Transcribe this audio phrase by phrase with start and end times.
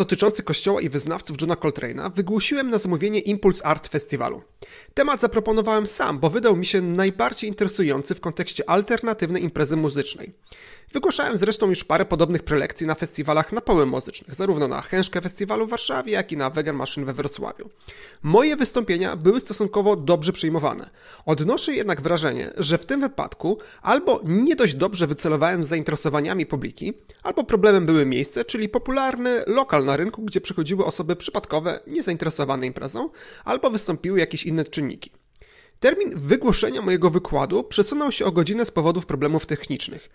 [0.00, 4.42] Dotyczący kościoła i wyznawców Johna Coltrane'a wygłosiłem na zamówienie Impulse Art Festiwalu.
[4.94, 10.32] Temat zaproponowałem sam, bo wydał mi się najbardziej interesujący w kontekście alternatywnej imprezy muzycznej.
[10.92, 15.66] Wygłaszałem zresztą już parę podobnych prelekcji na festiwalach na poły muzycznych, zarówno na Chężkę Festiwalu
[15.66, 17.70] w Warszawie, jak i na Vegan Machine we Wrocławiu.
[18.22, 20.90] Moje wystąpienia były stosunkowo dobrze przyjmowane.
[21.26, 26.94] Odnoszę jednak wrażenie, że w tym wypadku albo nie dość dobrze wycelowałem z zainteresowaniami publiki,
[27.22, 33.10] albo problemem były miejsce, czyli popularny lokal na rynku, gdzie przychodziły osoby przypadkowe, niezainteresowane imprezą,
[33.44, 35.10] albo wystąpiły jakieś inne czynniki.
[35.80, 40.10] Termin wygłoszenia mojego wykładu przesunął się o godzinę z powodów problemów technicznych.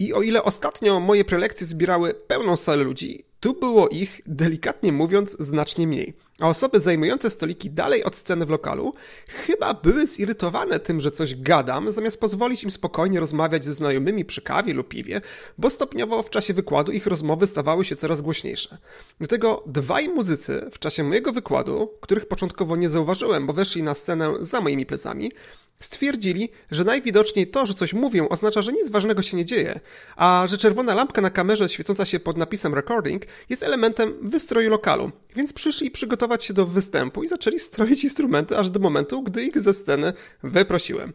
[0.00, 5.36] I o ile ostatnio moje prelekcje zbierały pełną salę ludzi, tu było ich, delikatnie mówiąc,
[5.38, 6.14] znacznie mniej.
[6.40, 8.94] A osoby zajmujące stoliki dalej od sceny w lokalu
[9.28, 14.42] chyba były zirytowane tym, że coś gadam, zamiast pozwolić im spokojnie rozmawiać ze znajomymi przy
[14.42, 15.20] kawie lub piwie,
[15.58, 18.78] bo stopniowo w czasie wykładu ich rozmowy stawały się coraz głośniejsze.
[19.20, 23.94] Do tego dwaj muzycy w czasie mojego wykładu, których początkowo nie zauważyłem, bo weszli na
[23.94, 25.32] scenę za moimi plecami,
[25.80, 29.80] Stwierdzili, że najwidoczniej to, że coś mówią, oznacza, że nic ważnego się nie dzieje,
[30.16, 35.10] a że czerwona lampka na kamerze świecąca się pod napisem recording jest elementem wystroju lokalu,
[35.36, 39.60] więc przyszli przygotować się do występu i zaczęli stroić instrumenty aż do momentu, gdy ich
[39.60, 41.12] ze sceny wyprosiłem.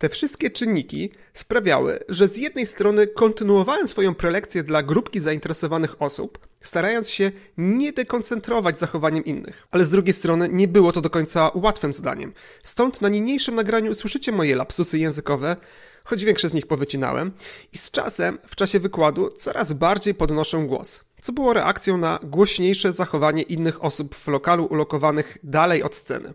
[0.00, 6.38] Te wszystkie czynniki sprawiały, że z jednej strony kontynuowałem swoją prelekcję dla grupki zainteresowanych osób,
[6.60, 9.66] starając się nie dekoncentrować zachowaniem innych.
[9.70, 12.32] Ale z drugiej strony nie było to do końca łatwym zadaniem.
[12.62, 15.56] Stąd na niniejszym nagraniu słyszycie moje lapsusy językowe,
[16.04, 17.32] choć większe z nich powycinałem,
[17.72, 22.92] i z czasem, w czasie wykładu, coraz bardziej podnoszę głos, co było reakcją na głośniejsze
[22.92, 26.34] zachowanie innych osób w lokalu ulokowanych dalej od sceny.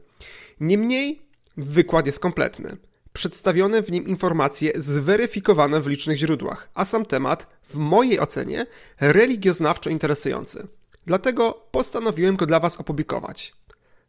[0.59, 1.21] Niemniej,
[1.58, 2.77] wykład jest kompletny
[3.15, 8.65] przedstawione w nim informacje zweryfikowane w licznych źródłach, a sam temat, w mojej ocenie,
[8.99, 10.67] religioznawczo interesujący.
[11.05, 13.53] Dlatego postanowiłem go dla Was opublikować.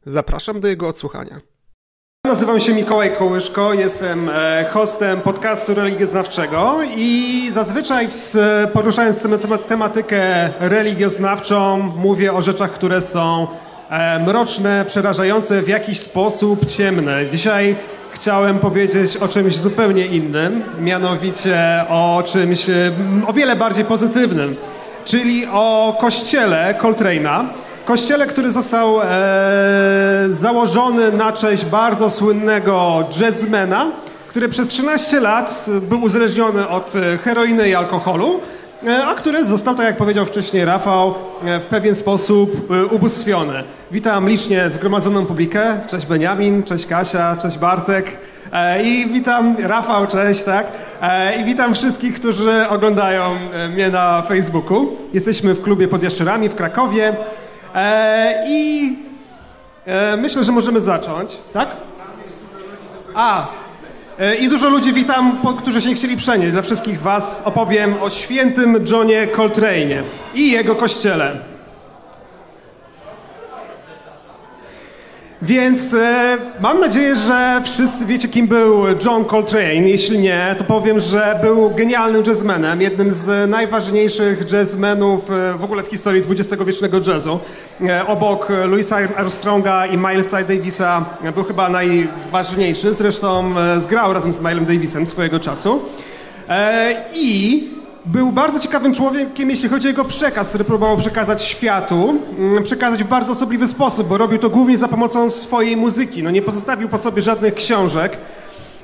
[0.06, 1.40] Zapraszam do jego odsłuchania.
[2.26, 8.08] Nazywam się Mikołaj Kołyszko, jestem e, hostem podcastu religioznawczego i zazwyczaj
[8.72, 9.26] poruszając
[9.66, 13.46] tematykę religioznawczą mówię o rzeczach, które są
[13.90, 17.30] e, mroczne, przerażające, w jakiś sposób ciemne.
[17.30, 17.76] Dzisiaj
[18.10, 22.66] chciałem powiedzieć o czymś zupełnie innym, mianowicie o czymś
[23.26, 24.56] o wiele bardziej pozytywnym,
[25.04, 27.46] czyli o kościele Coltrane'a.
[27.86, 29.06] Kościele, który został e,
[30.30, 33.86] założony na cześć bardzo słynnego jazzmana,
[34.28, 36.92] który przez 13 lat był uzależniony od
[37.24, 38.40] heroiny i alkoholu,
[38.84, 41.14] E, a który został, tak jak powiedział wcześniej Rafał,
[41.44, 43.64] e, w pewien sposób e, ubóstwiony.
[43.90, 45.80] Witam licznie zgromadzoną publikę.
[45.88, 48.18] Cześć Beniamin, cześć Kasia, cześć Bartek.
[48.84, 50.66] I witam Rafał, cześć, tak?
[51.40, 53.36] I witam wszystkich, którzy oglądają
[53.70, 54.88] mnie na Facebooku.
[55.14, 57.16] Jesteśmy w klubie pod Jaszczurami w Krakowie.
[58.48, 58.92] I
[60.18, 61.68] myślę, że możemy zacząć, tak?
[63.14, 63.46] A,
[64.18, 66.52] E, I dużo ludzi witam, którzy się nie chcieli przenieść.
[66.52, 70.02] Dla wszystkich Was opowiem o świętym Johnie Coltrane'ie
[70.34, 71.36] i jego kościele.
[75.46, 79.88] Więc e, mam nadzieję, że wszyscy wiecie, kim był John Coltrane.
[79.88, 85.82] Jeśli nie, to powiem, że był genialnym jazzmenem, jednym z najważniejszych jazzmenów e, w ogóle
[85.82, 87.40] w historii XX-wiecznego jazzu.
[87.80, 91.04] E, obok Louisa Armstronga i Milesa Davisa
[91.34, 92.94] był chyba najważniejszy.
[92.94, 95.82] Zresztą e, zgrał razem z Milesem Davisem swojego czasu.
[96.48, 97.68] E, I
[98.06, 103.04] był bardzo ciekawym człowiekiem, jeśli chodzi o jego przekaz, który próbował przekazać światu, mm, przekazać
[103.04, 106.22] w bardzo osobliwy sposób, bo robił to głównie za pomocą swojej muzyki.
[106.22, 108.18] No nie pozostawił po sobie żadnych książek,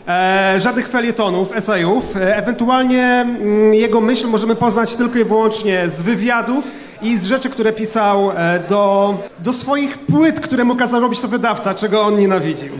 [0.08, 2.16] e, żadnych felietonów, esejów.
[2.16, 6.64] E, ewentualnie mm, jego myśl możemy poznać tylko i wyłącznie z wywiadów
[7.02, 11.28] i z rzeczy, które pisał e, do, do swoich płyt, które mu kazał robić to
[11.28, 12.72] wydawca, czego on nienawidził.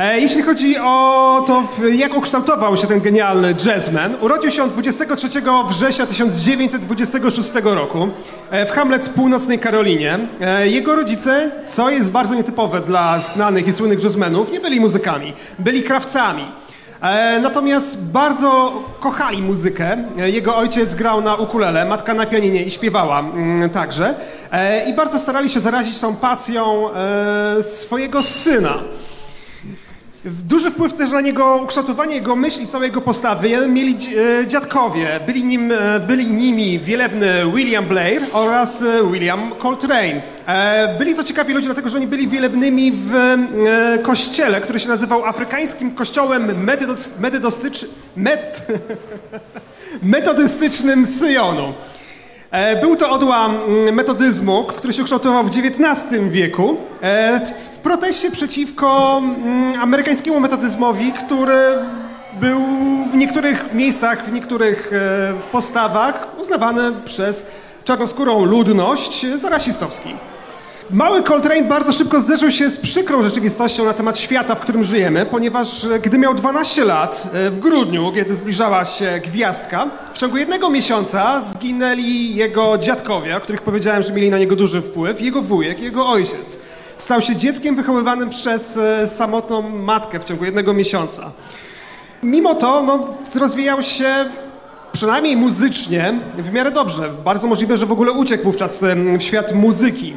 [0.00, 1.62] E, jeśli chodzi o to,
[1.92, 5.28] jak ukształtował się ten genialny jazzman, urodził się on 23
[5.68, 8.08] września 1926 roku
[8.50, 10.18] e, w Hamlet w północnej Karolinie.
[10.40, 15.32] E, jego rodzice, co jest bardzo nietypowe dla znanych i słynnych jazzmenów, nie byli muzykami,
[15.58, 16.44] byli krawcami.
[17.42, 20.04] Natomiast bardzo kochali muzykę.
[20.16, 24.14] Jego ojciec grał na ukulele, matka na pianinie i śpiewała mm, także.
[24.86, 26.88] I bardzo starali się zarazić tą pasją
[27.62, 28.74] swojego syna.
[30.24, 33.96] Duży wpływ też na niego ukształtowanie jego myśli, całej jego postawy mieli
[34.42, 35.20] e, dziadkowie.
[35.26, 40.22] Byli, nim, e, byli nimi wielebny William Blair oraz e, William Coltrane.
[40.98, 43.14] Byli to ciekawi ludzie, dlatego że oni byli wielebnymi w
[44.02, 46.66] kościele, który się nazywał Afrykańskim Kościołem
[47.20, 47.86] Metodystycz,
[48.16, 48.66] met,
[50.02, 51.74] Metodystycznym Syjonu.
[52.50, 58.30] E, był to odłam mm, metodyzmu, który się ukształtował w XIX wieku e, w proteście
[58.30, 61.58] przeciwko mm, amerykańskiemu metodyzmowi, który
[62.40, 62.60] był
[63.12, 67.46] w niektórych miejscach, w niektórych e, postawach uznawany przez
[67.84, 70.14] czarnoskórą ludność za rasistowski.
[70.92, 75.26] Mały Coltrane bardzo szybko zderzył się z przykrą rzeczywistością na temat świata, w którym żyjemy,
[75.26, 80.36] ponieważ e, gdy miał 12 lat, e, w grudniu, kiedy zbliżała się gwiazdka, w ciągu
[80.36, 85.42] jednego miesiąca zginęli jego dziadkowie, o których powiedziałem, że mieli na niego duży wpływ, jego
[85.42, 86.58] wujek, jego ojciec.
[86.96, 91.30] Stał się dzieckiem wychowywanym przez e, samotną matkę w ciągu jednego miesiąca.
[92.22, 93.08] Mimo to no,
[93.40, 94.14] rozwijał się
[94.92, 97.10] przynajmniej muzycznie w miarę dobrze.
[97.24, 98.84] Bardzo możliwe, że w ogóle uciekł wówczas
[99.18, 100.14] w świat muzyki.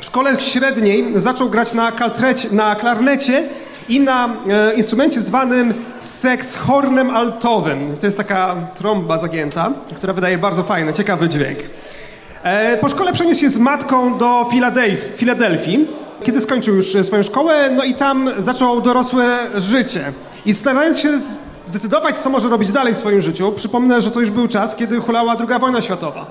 [0.00, 3.48] W szkole średniej zaczął grać na, kaltrecie, na klarnecie
[3.88, 7.96] i na e, instrumencie zwanym sekshornem altowym.
[8.00, 11.58] To jest taka trąba zagięta, która wydaje bardzo fajny, ciekawy dźwięk.
[12.42, 15.88] E, po szkole przeniósł się z matką do Filadelf Filadelfii,
[16.22, 20.12] kiedy skończył już swoją szkołę, no i tam zaczął dorosłe życie.
[20.46, 21.08] I starając się
[21.66, 25.00] zdecydować, co może robić dalej w swoim życiu, przypomnę, że to już był czas, kiedy
[25.00, 26.26] hulała II wojna światowa.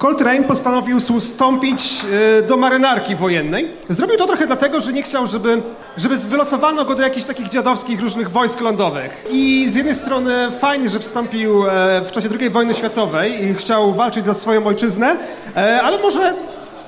[0.00, 2.04] Coltrane postanowił wstąpić
[2.38, 3.68] e, do marynarki wojennej.
[3.88, 5.62] Zrobił to trochę dlatego, że nie chciał, żeby,
[5.96, 9.26] żeby wylosowano go do jakichś takich dziadowskich różnych wojsk lądowych.
[9.30, 11.70] I z jednej strony fajnie, że wstąpił e,
[12.04, 15.16] w czasie II wojny światowej i chciał walczyć za swoją ojczyznę,
[15.56, 16.34] e, ale może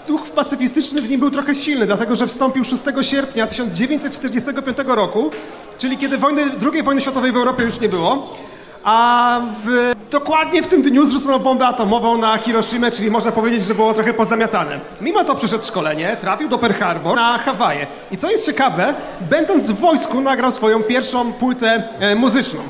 [0.09, 5.31] duch pacyfistyczny w nim był trochę silny, dlatego że wstąpił 6 sierpnia 1945 roku,
[5.79, 6.43] czyli kiedy wojny,
[6.73, 8.35] II wojny światowej w Europie już nie było
[8.84, 13.75] a w, dokładnie w tym dniu zrzucono bombę atomową na Hiroshima, czyli można powiedzieć, że
[13.75, 14.81] było trochę pozamiatane.
[15.00, 17.87] Mimo to przyszedł szkolenie, trafił do Pearl Harbor na Hawaje.
[18.11, 22.61] I co jest ciekawe, będąc w wojsku nagrał swoją pierwszą płytę e, muzyczną.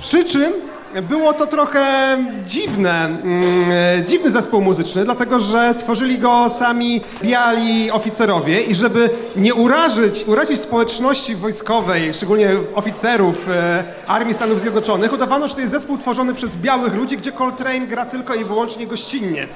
[0.00, 0.52] Przy czym
[1.00, 8.62] było to trochę dziwne, mm, dziwny zespół muzyczny, dlatego że tworzyli go sami biali oficerowie
[8.62, 15.54] i żeby nie urażyć, urazić społeczności wojskowej, szczególnie oficerów e, Armii Stanów Zjednoczonych, udawano, że
[15.54, 19.48] to jest zespół tworzony przez białych ludzi, gdzie Coltrane gra tylko i wyłącznie gościnnie.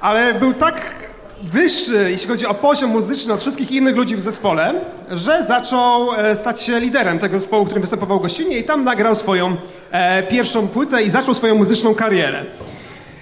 [0.00, 1.07] Ale był tak
[1.42, 4.74] wyższy, jeśli chodzi o poziom muzyczny od wszystkich innych ludzi w zespole,
[5.10, 9.56] że zaczął e, stać się liderem tego zespołu, którym występował gościnnie i tam nagrał swoją
[9.90, 12.44] e, pierwszą płytę i zaczął swoją muzyczną karierę.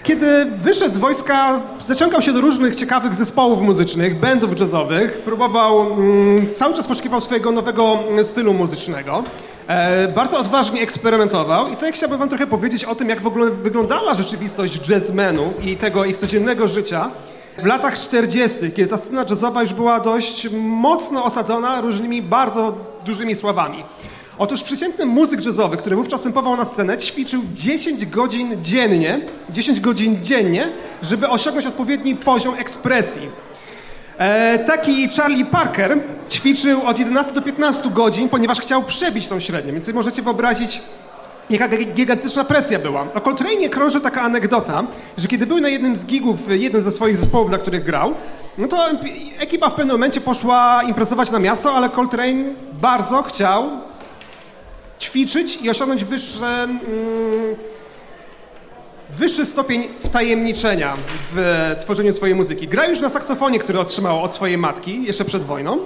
[0.02, 6.50] Kiedy wyszedł z wojska, zaciągał się do różnych ciekawych zespołów muzycznych, bandów jazzowych, próbował, mm,
[6.50, 9.24] cały czas poszukiwał swojego nowego mm, stylu muzycznego.
[9.68, 13.50] E, bardzo odważnie eksperymentował i tutaj chciałbym wam trochę powiedzieć o tym, jak w ogóle
[13.50, 17.10] wyglądała rzeczywistość jazzmenów i tego ich codziennego życia
[17.58, 22.74] w latach 40., kiedy ta scena jazzowa już była dość mocno osadzona różnymi bardzo
[23.06, 23.84] dużymi sławami.
[24.38, 29.20] Otóż przeciętny muzyk jazzowy, który wówczas występował na scenę, ćwiczył 10 godzin dziennie,
[29.50, 30.68] 10 godzin dziennie,
[31.02, 33.28] żeby osiągnąć odpowiedni poziom ekspresji.
[34.18, 35.98] E, taki Charlie Parker
[36.30, 39.72] ćwiczył od 11 do 15 godzin, ponieważ chciał przebić tą średnią.
[39.72, 40.80] Więc możecie wyobrazić,
[41.50, 43.06] Jaka gigantyczna presja była.
[43.14, 44.84] O Coltrane krąży taka anegdota,
[45.18, 48.14] że kiedy był na jednym z gigów, jednym ze swoich zespołów, na których grał,
[48.58, 48.88] no to
[49.38, 53.70] ekipa w pewnym momencie poszła imprezować na miasto, ale Coltrane bardzo chciał
[55.00, 56.76] ćwiczyć i osiągnąć wyższe, mm,
[59.10, 60.94] wyższy stopień wtajemniczenia
[61.32, 62.68] w tworzeniu swojej muzyki.
[62.68, 65.78] Gra już na saksofonie, który otrzymał od swojej matki jeszcze przed wojną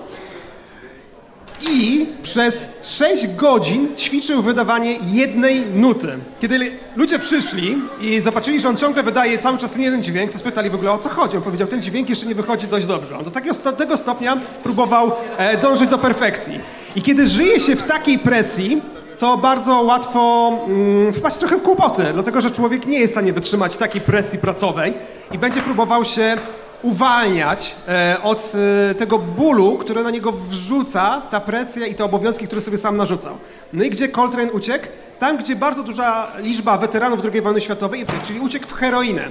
[1.63, 6.19] i przez 6 godzin ćwiczył wydawanie jednej nuty.
[6.41, 10.71] Kiedy ludzie przyszli i zobaczyli, że on ciągle wydaje cały czas jeden dźwięk, to spytali
[10.71, 11.37] w ogóle o co chodzi.
[11.37, 13.19] On powiedział, ten dźwięk jeszcze nie wychodzi dość dobrze.
[13.19, 16.61] On do takiego, tego stopnia próbował e, dążyć do perfekcji.
[16.97, 18.83] I kiedy żyje się w takiej presji,
[19.19, 23.33] to bardzo łatwo mm, wpaść trochę w kłopoty, dlatego że człowiek nie jest w stanie
[23.33, 24.95] wytrzymać takiej presji pracowej
[25.33, 26.37] i będzie próbował się
[26.83, 28.53] uwalniać e, od
[28.91, 32.97] e, tego bólu, który na niego wrzuca ta presja i te obowiązki, które sobie sam
[32.97, 33.37] narzucał.
[33.73, 34.87] No i gdzie Coltrane uciekł?
[35.19, 39.23] Tam, gdzie bardzo duża liczba weteranów II wojny światowej, czyli uciekł w heroinę.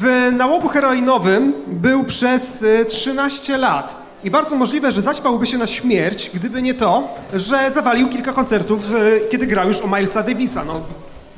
[0.00, 3.96] W nałogu heroinowym był przez 13 e, lat.
[4.24, 8.90] I bardzo możliwe, że zaćpałby się na śmierć, gdyby nie to, że zawalił kilka koncertów,
[9.30, 10.80] kiedy grał już o Milesa Davisa, no,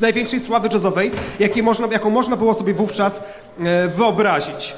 [0.00, 1.10] największej sławy jazzowej,
[1.90, 3.22] jaką można było sobie wówczas
[3.96, 4.74] wyobrazić.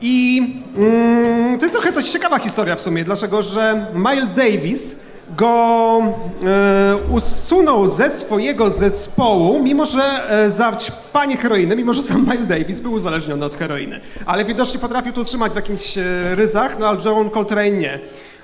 [0.00, 0.42] I
[0.76, 4.96] mm, to jest trochę to ciekawa historia w sumie, dlaczego że Miles Davis
[5.36, 6.02] go
[6.44, 10.76] e, usunął ze swojego zespołu, mimo że e, za
[11.12, 14.00] panie heroiny, mimo że sam Miles Davis był uzależniony od heroiny.
[14.26, 16.02] Ale widocznie potrafił to utrzymać w jakimś e,
[16.34, 18.00] ryzach, no ale John Coltrane nie.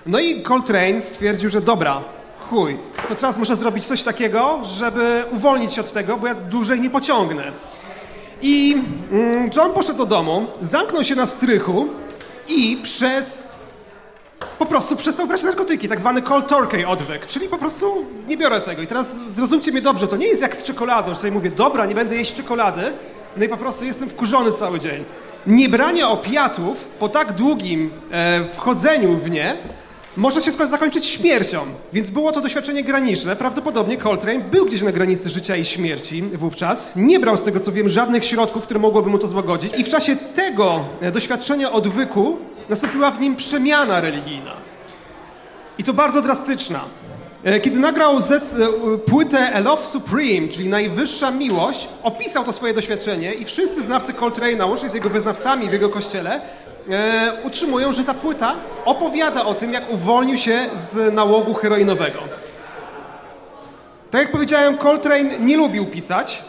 [0.06, 2.04] No i Coltrane stwierdził, że dobra,
[2.50, 2.78] chuj,
[3.08, 6.90] to teraz muszę zrobić coś takiego, żeby uwolnić się od tego, bo ja dłużej nie
[6.90, 7.52] pociągnę.
[8.42, 8.82] I
[9.12, 11.88] mm, John poszedł do domu, zamknął się na strychu
[12.48, 13.52] i przez
[14.58, 18.60] po prostu przestał brać narkotyki, tak zwany cold turkey odwyk, czyli po prostu nie biorę
[18.60, 18.82] tego.
[18.82, 21.86] I teraz zrozumcie mnie dobrze, to nie jest jak z czekoladą, że sobie mówię, dobra,
[21.86, 22.82] nie będę jeść czekolady,
[23.36, 25.04] no i po prostu jestem wkurzony cały dzień.
[25.46, 29.56] Niebranie opiatów po tak długim e, wchodzeniu w nie
[30.16, 31.58] może się zakończyć śmiercią,
[31.92, 33.36] więc było to doświadczenie graniczne.
[33.36, 36.92] Prawdopodobnie Coltrane był gdzieś na granicy życia i śmierci wówczas.
[36.96, 39.72] Nie brał z tego co wiem żadnych środków, które mogłyby mu to złagodzić.
[39.78, 42.38] I w czasie tego e, doświadczenia odwyku
[42.68, 44.52] nastąpiła w nim przemiana religijna.
[45.78, 46.80] I to bardzo drastyczna.
[47.44, 48.38] E, kiedy nagrał ze, e,
[49.06, 54.68] płytę A Love Supreme, czyli Najwyższa Miłość, opisał to swoje doświadczenie i wszyscy znawcy Coltrane'a,
[54.68, 56.40] łącznie z jego wyznawcami w jego kościele,
[56.90, 62.18] e, utrzymują, że ta płyta opowiada o tym, jak uwolnił się z nałogu heroinowego.
[64.10, 66.42] Tak jak powiedziałem, Coltrane nie lubił pisać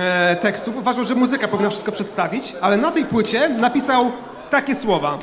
[0.00, 4.12] e, tekstów, uważał, że muzyka powinna wszystko przedstawić, ale na tej płycie napisał
[4.50, 5.18] takie słowa.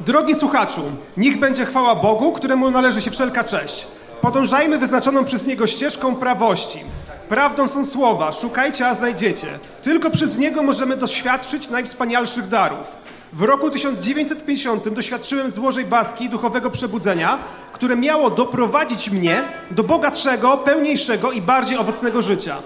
[0.00, 0.82] Drogi słuchaczu,
[1.16, 3.86] niech będzie chwała Bogu, któremu należy się wszelka cześć.
[4.20, 6.84] Podążajmy wyznaczoną przez Niego ścieżką prawości.
[7.28, 9.46] Prawdą są słowa, szukajcie, a znajdziecie.
[9.82, 12.96] Tylko przez Niego możemy doświadczyć najwspanialszych darów.
[13.32, 17.38] W roku 1950 doświadczyłem złożej baski duchowego przebudzenia,
[17.72, 22.56] które miało doprowadzić mnie do bogatszego, pełniejszego i bardziej owocnego życia.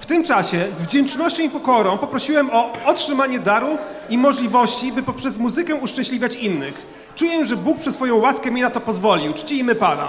[0.00, 3.78] W tym czasie z wdzięcznością i pokorą poprosiłem o otrzymanie daru
[4.10, 6.86] i możliwości, by poprzez muzykę uszczęśliwiać innych.
[7.14, 9.32] Czuję, że Bóg przez swoją łaskę mi na to pozwolił.
[9.32, 10.08] Czcimy Pana.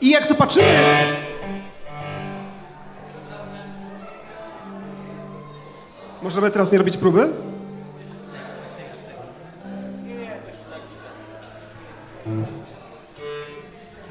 [0.00, 0.66] I jak zobaczymy...
[6.22, 7.28] Możemy teraz nie robić próby?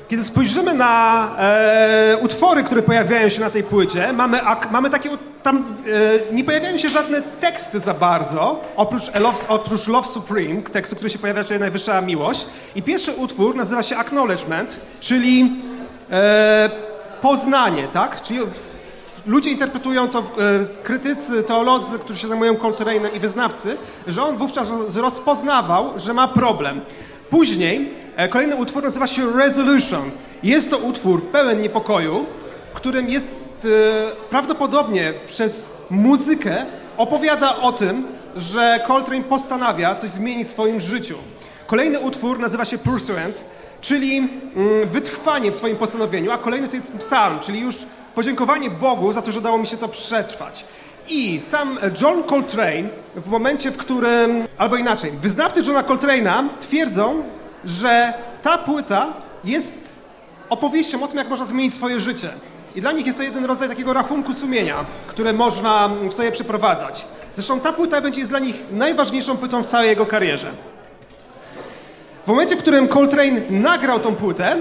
[0.07, 5.09] Kiedy spojrzymy na e, utwory, które pojawiają się na tej płycie, mamy, ak, mamy takie,
[5.43, 10.95] tam e, nie pojawiają się żadne teksty za bardzo, oprócz, Love, oprócz Love Supreme, tekstu,
[10.95, 12.47] który się pojawia, czyli Najwyższa Miłość.
[12.75, 15.51] I pierwszy utwór nazywa się Acknowledgement, czyli
[16.11, 16.69] e,
[17.21, 18.21] poznanie, tak?
[18.21, 18.39] Czyli
[19.25, 20.23] ludzie interpretują to, e,
[20.83, 26.81] krytycy, teolodzy, którzy się zajmują Coltrane'em i wyznawcy, że on wówczas rozpoznawał, że ma problem.
[27.29, 30.11] Później e, kolejny utwór nazywa się Resolution.
[30.43, 32.25] Jest to utwór pełen niepokoju,
[32.69, 36.65] w którym jest e, prawdopodobnie przez muzykę
[36.97, 41.17] opowiada o tym, że Coltrane postanawia coś zmienić w swoim życiu.
[41.67, 43.45] Kolejny utwór nazywa się Pursuance,
[43.81, 47.75] czyli mm, wytrwanie w swoim postanowieniu, a kolejny to jest psalm, czyli już
[48.15, 50.65] podziękowanie Bogu za to, że udało mi się to przetrwać.
[51.09, 57.23] I sam John Coltrane, w momencie, w którym, albo inaczej, wyznawcy Johna Coltrane'a twierdzą,
[57.65, 59.95] że ta płyta jest
[60.49, 62.29] opowieścią o tym, jak można zmienić swoje życie.
[62.75, 67.05] I dla nich jest to jeden rodzaj takiego rachunku sumienia, które można w sobie przeprowadzać.
[67.33, 70.51] Zresztą ta płyta będzie jest dla nich najważniejszą płytą w całej jego karierze.
[72.23, 74.57] W momencie, w którym Coltrane nagrał tą płytę,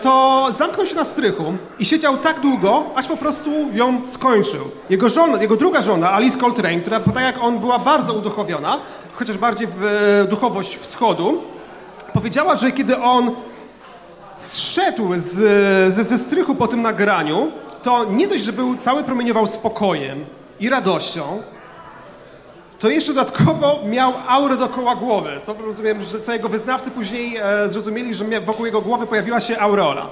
[0.00, 1.44] to zamknął się na strychu
[1.78, 4.70] i siedział tak długo, aż po prostu ją skończył.
[4.90, 8.80] Jego, żona, jego druga żona, Alice Coltrane, która tak jak on była bardzo uduchowiona,
[9.14, 11.42] chociaż bardziej w e, duchowość wschodu,
[12.12, 13.30] powiedziała, że kiedy on
[14.36, 15.34] zszedł z,
[15.94, 17.52] ze, ze strychu po tym nagraniu,
[17.82, 20.24] to nie dość, że był cały promieniował spokojem
[20.60, 21.42] i radością,
[22.80, 27.68] to jeszcze dodatkowo miał aurę dookoła głowy, co rozumiem, że co jego wyznawcy później e,
[27.68, 30.06] zrozumieli, że wokół jego głowy pojawiła się aureola.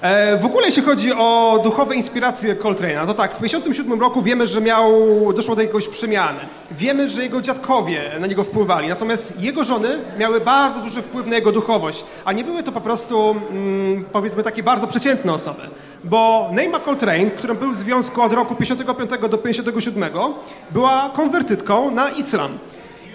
[0.00, 4.46] E, w ogóle jeśli chodzi o duchowe inspiracje Coltrane'a, to tak, w 1957 roku wiemy,
[4.46, 4.92] że miał,
[5.32, 6.38] doszło do jakiegoś przemiany.
[6.70, 9.88] Wiemy, że jego dziadkowie na niego wpływali, natomiast jego żony
[10.18, 14.42] miały bardzo duży wpływ na jego duchowość, a nie były to po prostu, mm, powiedzmy,
[14.42, 15.62] takie bardzo przeciętne osoby.
[16.04, 20.34] Bo Neima Coltrane, którą był w związku od roku 55 do 57,
[20.70, 22.58] była konwertytką na islam.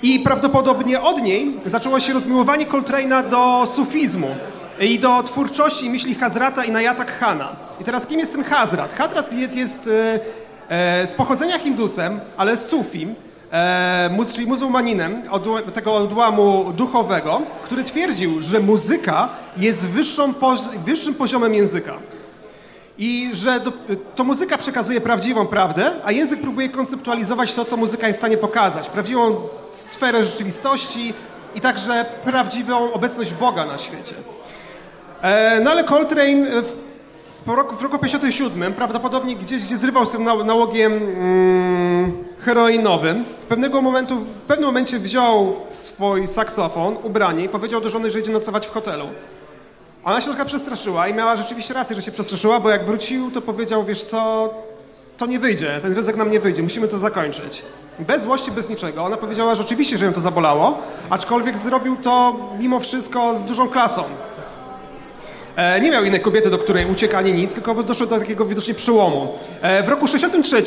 [0.02, 4.28] I prawdopodobnie od niej zaczęło się rozmiłowanie Coltrane'a do sufizmu
[4.86, 7.56] i do twórczości myśli Hazrata i Najata Khana.
[7.82, 8.94] I teraz kim jest ten Hazrat?
[8.94, 10.20] Hazrat jest e,
[10.70, 13.16] e, z pochodzenia hindusem, ale sufim,
[13.52, 20.34] e, czyli muzułmaninem od, tego odłamu duchowego, który twierdził, że muzyka jest wyższą,
[20.86, 21.94] wyższym poziomem języka.
[22.98, 23.72] I że do,
[24.16, 28.38] to muzyka przekazuje prawdziwą prawdę, a język próbuje konceptualizować to, co muzyka jest w stanie
[28.38, 28.90] pokazać.
[28.90, 29.36] Prawdziwą
[29.76, 31.14] sferę rzeczywistości
[31.56, 34.16] i także prawdziwą obecność Boga na świecie.
[35.24, 36.76] E, no ale Coltrane w,
[37.46, 43.82] po roku, w roku 57 prawdopodobnie gdzieś, gdzie zrywał się nałogiem mm, heroinowym, w pewnego
[43.82, 48.68] momentu, w pewnym momencie wziął swój saksofon, ubranie i powiedział do żony, że idzie nocować
[48.68, 49.08] w hotelu.
[50.04, 53.42] Ona się trochę przestraszyła i miała rzeczywiście rację, że się przestraszyła, bo jak wrócił, to
[53.42, 54.54] powiedział, wiesz co,
[55.18, 57.64] to nie wyjdzie, ten związek nam nie wyjdzie, musimy to zakończyć.
[58.00, 59.04] Bez złości, bez niczego.
[59.04, 59.64] Ona powiedziała, że
[59.96, 60.78] że ją to zabolało,
[61.10, 64.04] aczkolwiek zrobił to mimo wszystko z dużą klasą.
[65.56, 68.74] E, nie miał innej kobiety, do której ucieka ani nic, tylko doszło do takiego widocznie
[68.74, 69.28] przełomu.
[69.62, 70.64] E, w roku 63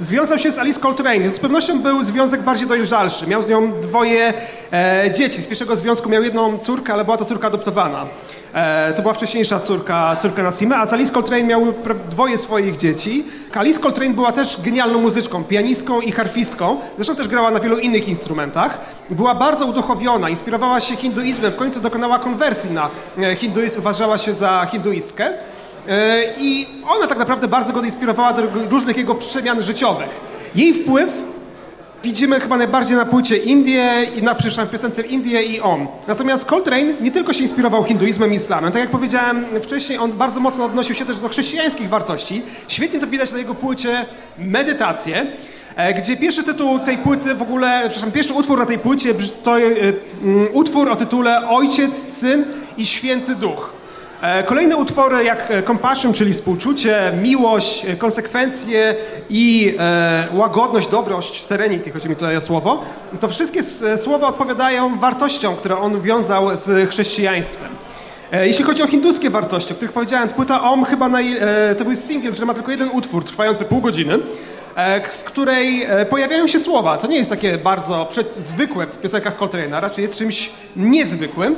[0.00, 1.30] związał się z Alice Coltrane.
[1.30, 3.26] Z pewnością był związek bardziej dojrzalszy.
[3.26, 4.34] Miał z nią dwoje
[4.72, 5.42] e, dzieci.
[5.42, 8.06] Z pierwszego związku miał jedną córkę, ale była to córka adoptowana.
[8.54, 11.66] E, to była wcześniejsza córka, córka Nasima, a z Alice Coltrane miał
[12.10, 13.24] dwoje swoich dzieci.
[13.54, 16.80] Alice Coltrane była też genialną muzyczką, pianistką i harfistką.
[16.96, 18.78] Zresztą też grała na wielu innych instrumentach.
[19.10, 21.52] Była bardzo uduchowiona, inspirowała się hinduizmem.
[21.52, 22.88] W końcu dokonała konwersji na
[23.18, 25.30] e, hinduizm, uważała się za hinduistkę.
[25.88, 30.20] E, I ona tak naprawdę bardzo go inspirowała do różnych jego przemian życiowych.
[30.54, 31.22] Jej wpływ
[32.04, 35.86] widzimy chyba najbardziej na płycie Indie i na przyszłym piosence Indie i On.
[36.06, 40.40] Natomiast Coltrane nie tylko się inspirował hinduizmem i islamem, tak jak powiedziałem wcześniej, on bardzo
[40.40, 42.42] mocno odnosił się też do chrześcijańskich wartości.
[42.68, 44.06] Świetnie to widać na jego płycie
[44.38, 45.26] Medytacje,
[45.76, 49.58] e, gdzie pierwszy tytuł tej płyty w ogóle, przepraszam, pierwszy utwór na tej płycie to
[49.58, 49.94] y,
[50.52, 52.44] utwór o tytule Ojciec, Syn
[52.76, 53.77] i Święty Duch.
[54.22, 58.94] E, kolejne utwory jak e, Compassion, czyli współczucie, miłość, e, konsekwencje
[59.30, 59.76] i
[60.32, 62.84] łagodność, dobrość, serenity, chodzi mi tutaj o słowo,
[63.20, 63.62] to wszystkie
[63.96, 67.68] słowa odpowiadają wartościom, które on wiązał z chrześcijaństwem.
[68.32, 71.40] Jeśli chodzi o hinduskie wartości, o których powiedziałem, płyta Om chyba naj,
[71.78, 74.18] to był singiel, który ma tylko jeden utwór, trwający pół godziny,
[75.12, 80.02] w której pojawiają się słowa, co nie jest takie bardzo zwykłe w piosenkach Coltrane'a, raczej
[80.02, 81.56] jest czymś niezwykłym.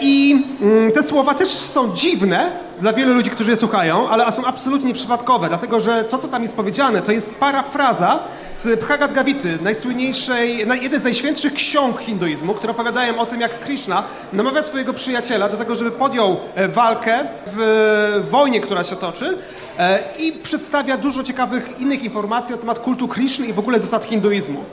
[0.00, 4.44] I mm, te słowa też są dziwne dla wielu ludzi, którzy je słuchają, ale są
[4.44, 8.18] absolutnie nieprzypadkowe, dlatego że to, co tam jest powiedziane, to jest parafraza
[8.52, 14.02] z Bhagavad Gavity, najsłynniejszej, jeden z najświętszych ksiąg hinduizmu, które opowiadają o tym, jak Krishna
[14.32, 19.38] namawia swojego przyjaciela do tego, żeby podjął e, walkę w wojnie, która się toczy
[19.78, 24.04] e, i przedstawia dużo ciekawych innych informacji na temat kultu Krishny i w ogóle zasad
[24.04, 24.64] hinduizmu.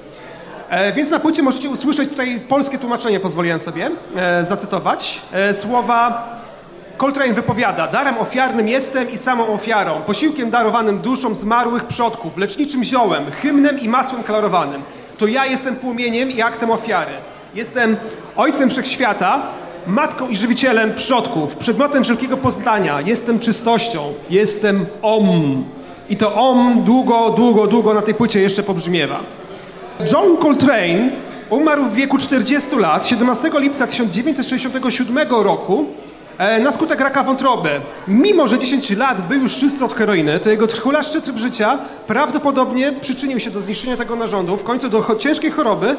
[0.72, 5.22] E, więc na płycie możecie usłyszeć tutaj polskie tłumaczenie, pozwoliłem sobie e, zacytować.
[5.32, 6.28] E, słowa
[6.98, 13.32] Coltrane wypowiada, darem ofiarnym jestem i samą ofiarą, posiłkiem darowanym duszom zmarłych przodków, leczniczym ziołem,
[13.32, 14.82] hymnem i masłem klarowanym.
[15.18, 17.12] To ja jestem płomieniem i aktem ofiary.
[17.56, 17.98] Jestem
[18.36, 19.42] ojcem wszechświata,
[19.88, 23.02] matką i żywicielem przodków, przedmiotem wszelkiego poznania.
[23.02, 25.66] Jestem czystością, jestem Om.
[26.10, 29.41] I to Om długo, długo, długo na tej płycie jeszcze pobrzmiewa.
[30.00, 31.10] John Coltrane
[31.50, 35.86] umarł w wieku 40 lat 17 lipca 1967 roku
[36.38, 37.82] e, na skutek raka wątroby.
[38.08, 41.78] Mimo, że 10 lat był już czysty od heroiny, to jego trchulaszczy tryb życia
[42.08, 45.96] prawdopodobnie przyczynił się do zniszczenia tego narządu, w końcu do ciężkiej choroby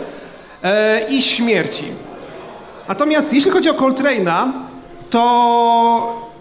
[0.63, 1.85] e, i śmierci.
[2.89, 4.53] Natomiast jeśli chodzi o Coltrane'a,
[5.11, 6.33] to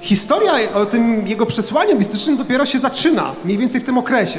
[0.00, 4.38] historia o tym jego przesłaniu mistycznym dopiero się zaczyna, mniej więcej w tym okresie.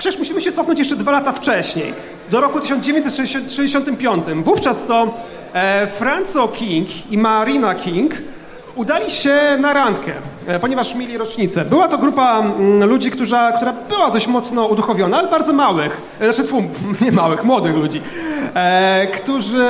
[0.00, 1.94] Przecież musimy się cofnąć jeszcze dwa lata wcześniej,
[2.30, 4.24] do roku 1965.
[4.42, 5.14] Wówczas to
[5.52, 8.14] e, Franco King i Marina King
[8.74, 10.12] udali się na randkę,
[10.46, 11.64] e, ponieważ mieli rocznicę.
[11.64, 16.02] Była to grupa m, mm, ludzi, która, która była dość mocno uduchowiona, ale bardzo małych,
[16.20, 16.62] e, znaczy tfu,
[17.04, 18.02] nie małych, młodych ludzi,
[18.54, 19.66] e, którzy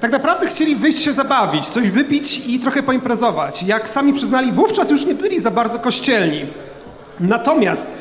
[0.00, 3.62] tak naprawdę chcieli wyjść się zabawić, coś wypić i trochę poimprezować.
[3.62, 6.46] Jak sami przyznali, wówczas już nie byli za bardzo kościelni.
[7.20, 7.96] Natomiast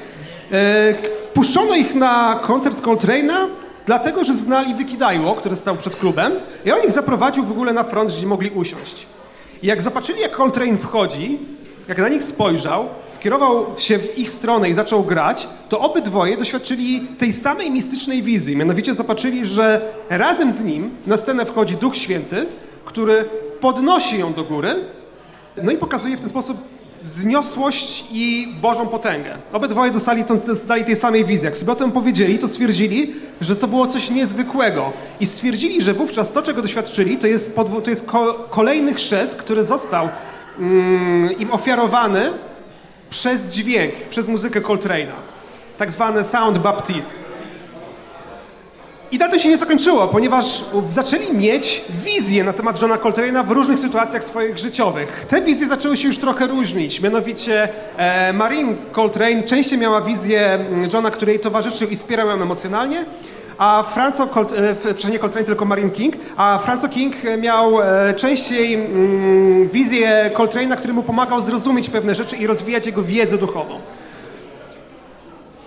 [0.52, 3.48] e, Wpuszczono ich na koncert Coltrane'a,
[3.86, 6.34] dlatego że znali Wikidajło, który stał przed klubem
[6.66, 9.06] i on ich zaprowadził w ogóle na front, gdzie mogli usiąść.
[9.64, 11.40] I jak zobaczyli, jak Coltrane wchodzi,
[11.88, 17.02] jak na nich spojrzał, skierował się w ich stronę i zaczął grać, to obydwoje doświadczyli
[17.18, 18.58] tej samej mistycznej wizji.
[18.58, 22.46] Mianowicie zobaczyli, że razem z nim na scenę wchodzi Duch Święty,
[22.86, 24.76] który podnosi ją do góry,
[25.64, 26.58] no i pokazuje w ten sposób
[27.06, 29.38] wzniosłość i Bożą potęgę.
[29.54, 31.46] Obydwoje dostali, dostali tej samej wizji.
[31.46, 34.94] Jak sobie o tym powiedzieli, to stwierdzili, że to było coś niezwykłego.
[35.20, 39.64] I stwierdzili, że wówczas to, czego doświadczyli, to jest, to jest ko kolejny chrzest, który
[39.64, 40.10] został
[40.60, 42.32] mm, im ofiarowany
[43.10, 45.16] przez dźwięk, przez muzykę Coltrane'a.
[45.78, 47.16] Tak zwany sound baptism.
[49.16, 53.52] I na tym się nie zakończyło, ponieważ zaczęli mieć wizje na temat Johna Coltrane'a w
[53.52, 55.26] różnych sytuacjach swoich życiowych.
[55.30, 57.02] Te wizje zaczęły się już trochę różnić.
[57.02, 62.34] Mianowicie e, Marine Coltrane częściej miała wizję mm, Johna, który jej towarzyszył i wspierał ją
[62.34, 63.06] emocjonalnie,
[63.58, 64.54] a Franco, Colt,
[65.08, 70.78] e, nie Coltrane, tylko Marine King, a Franco King miał e, częściej mm, wizję Coltrane'a,
[70.78, 73.80] który mu pomagał zrozumieć pewne rzeczy i rozwijać jego wiedzę duchową.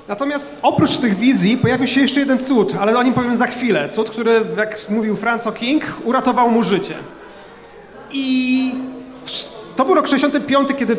[0.09, 3.89] Natomiast oprócz tych wizji pojawił się jeszcze jeden cud, ale o nim powiem za chwilę.
[3.89, 6.95] Cud, który, jak mówił Franco King, uratował mu życie.
[8.11, 8.75] I
[9.77, 10.97] to był rok 65, kiedy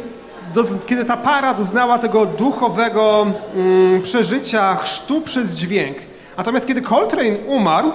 [0.86, 5.98] kiedy ta para doznała tego duchowego mm, przeżycia chrztu przez dźwięk.
[6.38, 7.92] Natomiast kiedy Coltrane umarł,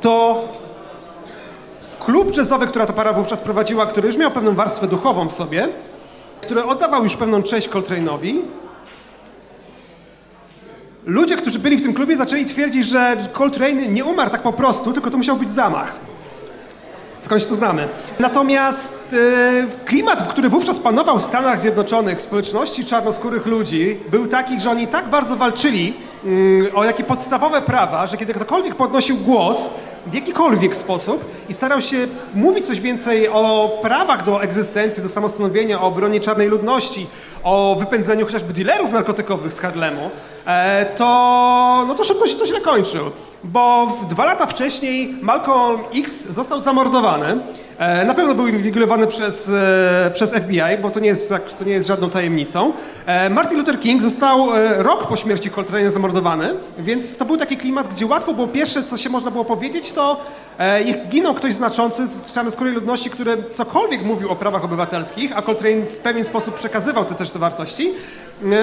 [0.00, 0.44] to
[2.04, 5.68] klub jazzowy, która ta para wówczas prowadziła, który już miał pewną warstwę duchową w sobie,
[6.40, 8.34] który oddawał już pewną cześć Coltrane'owi,
[11.06, 14.92] ludzie, którzy byli w tym klubie, zaczęli twierdzić, że Coltrane nie umarł tak po prostu,
[14.92, 15.92] tylko to musiał być zamach.
[17.20, 17.88] Skądś to znamy.
[18.20, 24.60] Natomiast e, klimat, który wówczas panował w Stanach Zjednoczonych, w społeczności czarnoskórych ludzi, był taki,
[24.60, 29.70] że oni tak bardzo walczyli mm, o jakie podstawowe prawa, że kiedy ktokolwiek podnosił głos
[30.06, 31.96] w jakikolwiek sposób i starał się
[32.34, 37.06] mówić coś więcej o prawach do egzystencji, do samostanowienia, o obronie czarnej ludności,
[37.42, 40.10] o wypędzeniu chociażby dealerów narkotykowych z Harlemu,
[40.96, 43.10] to, no to szybko się to źle kończył
[43.44, 47.38] bo dwa lata wcześniej Malcolm X został zamordowany.
[47.78, 51.72] E, na pewno był inwigilowany przez, e, przez FBI, bo to nie, jest, to nie
[51.72, 52.72] jest żadną tajemnicą.
[53.06, 57.94] E, Martin Luther King został rok po śmierci Coltrane zamordowany, więc to był taki klimat,
[57.94, 60.20] gdzie łatwo było pierwsze, co się można było powiedzieć, to
[60.84, 65.82] jak ginął ktoś znaczący z czarnoskórej ludności, który cokolwiek mówił o prawach obywatelskich, a Coltrane
[65.82, 67.92] w pewien sposób przekazywał te też te wartości,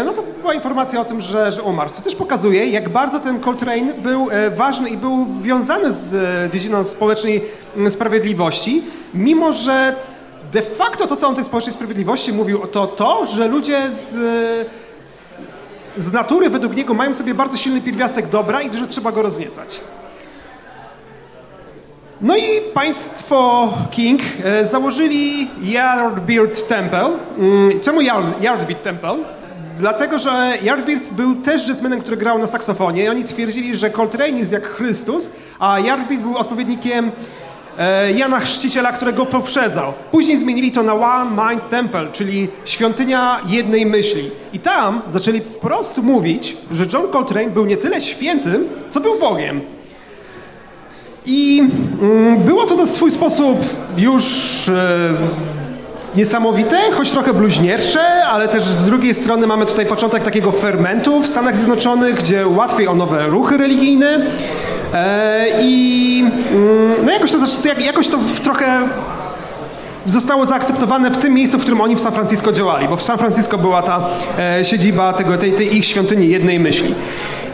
[0.06, 1.90] no to była informacja o tym, że, że umarł.
[1.90, 6.14] To też pokazuje, jak bardzo ten Coltrane był ważny i był wiązany z
[6.54, 7.42] dziedziną społecznej
[7.90, 9.96] sprawiedliwości mimo że
[10.52, 14.18] de facto to, co on tej społecznej sprawiedliwości mówił, to to, że ludzie z,
[15.98, 19.80] z natury według niego mają sobie bardzo silny pierwiastek dobra i że trzeba go rozniecać.
[22.22, 27.10] No i państwo King e, założyli Yardbird Temple.
[27.40, 28.02] Mm, czemu
[28.42, 29.18] Yardbird Temple?
[29.78, 34.40] Dlatego, że Yardbird był też jazzmenem, który grał na saksofonie i oni twierdzili, że Coltrane
[34.40, 37.12] jest jak Chrystus, a Yardbird był odpowiednikiem
[37.78, 39.94] E, Jana Chrzciciela, którego poprzedzał.
[40.12, 44.32] Później zmienili to na One Mind Temple, czyli świątynia jednej myśli.
[44.54, 49.62] I tam zaczęli wprost mówić, że John Coltrane był nie tyle świętym, co był Bogiem.
[51.26, 51.64] I
[52.02, 53.58] mm, było to na swój sposób
[53.98, 55.14] już e,
[56.16, 61.28] niesamowite, choć trochę bluźniercze, ale też z drugiej strony mamy tutaj początek takiego fermentu w
[61.28, 64.20] Stanach Zjednoczonych, gdzie łatwiej o nowe ruchy religijne.
[64.94, 67.38] E, I mm, no jakoś to,
[67.80, 68.82] jakoś to trochę
[70.06, 73.18] zostało zaakceptowane w tym miejscu, w którym oni w San Francisco działali, bo w San
[73.18, 74.08] Francisco była ta
[74.40, 76.96] e, siedziba tego, tej, tej ich świątyni jednej myśli.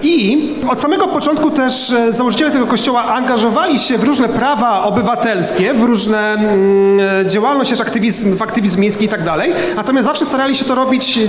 [0.03, 5.73] I od samego początku też e, założyciele tego kościoła angażowali się w różne prawa obywatelskie,
[5.73, 9.53] w różne mm, działalność, też aktywizm, w aktywizm miejski i tak dalej.
[9.75, 11.19] Natomiast zawsze starali się to robić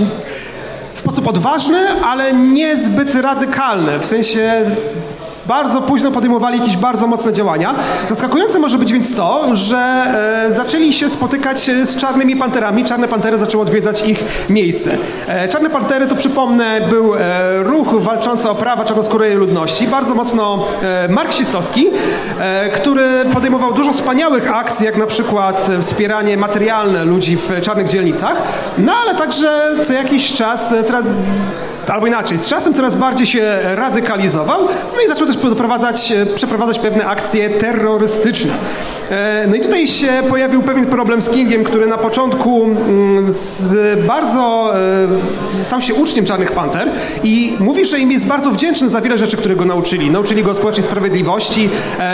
[0.93, 3.99] w sposób odważny, ale niezbyt radykalny.
[3.99, 4.65] W sensie
[5.49, 7.75] bardzo późno podejmowali jakieś bardzo mocne działania.
[8.07, 9.77] Zaskakujące może być więc to, że
[10.47, 12.85] e, zaczęli się spotykać z czarnymi panterami.
[12.85, 14.97] Czarne pantery zaczęły odwiedzać ich miejsce.
[15.27, 17.19] E, Czarne pantery, to przypomnę, był e,
[17.63, 21.87] ruch walczący o prawa czarnoskórej ludności, bardzo mocno e, marksistowski,
[22.39, 28.37] e, który podejmował dużo wspaniałych akcji, jak na przykład wspieranie materialne ludzi w czarnych dzielnicach,
[28.77, 31.05] no ale także co jakiś czas e, teraz
[31.87, 36.79] albo inaczej, z czasem coraz bardziej się radykalizował, no i zaczął też doprowadzać, e, przeprowadzać
[36.79, 38.53] pewne akcje terrorystyczne.
[39.09, 43.99] E, no i tutaj się pojawił pewien problem z Kingiem, który na początku mm, z
[44.05, 44.73] bardzo
[45.59, 46.91] e, stał się uczniem Czarnych Panter
[47.23, 50.11] i mówi, że im jest bardzo wdzięczny za wiele rzeczy, które go nauczyli.
[50.11, 51.69] Nauczyli go społecznej sprawiedliwości,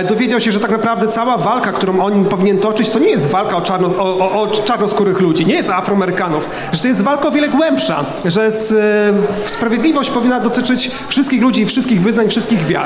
[0.08, 3.58] dowiedział się, że tak naprawdę cała walka, którą on powinien toczyć, to nie jest walka
[3.58, 7.49] o, czarno, o, o, czarnoskórych ludzi, nie jest Afroamerykanów, że to jest walka o wiele
[7.49, 8.73] głębsza, że z,
[9.45, 12.86] w sprawiedliwość powinna dotyczyć wszystkich ludzi, wszystkich wyznań, wszystkich wiar.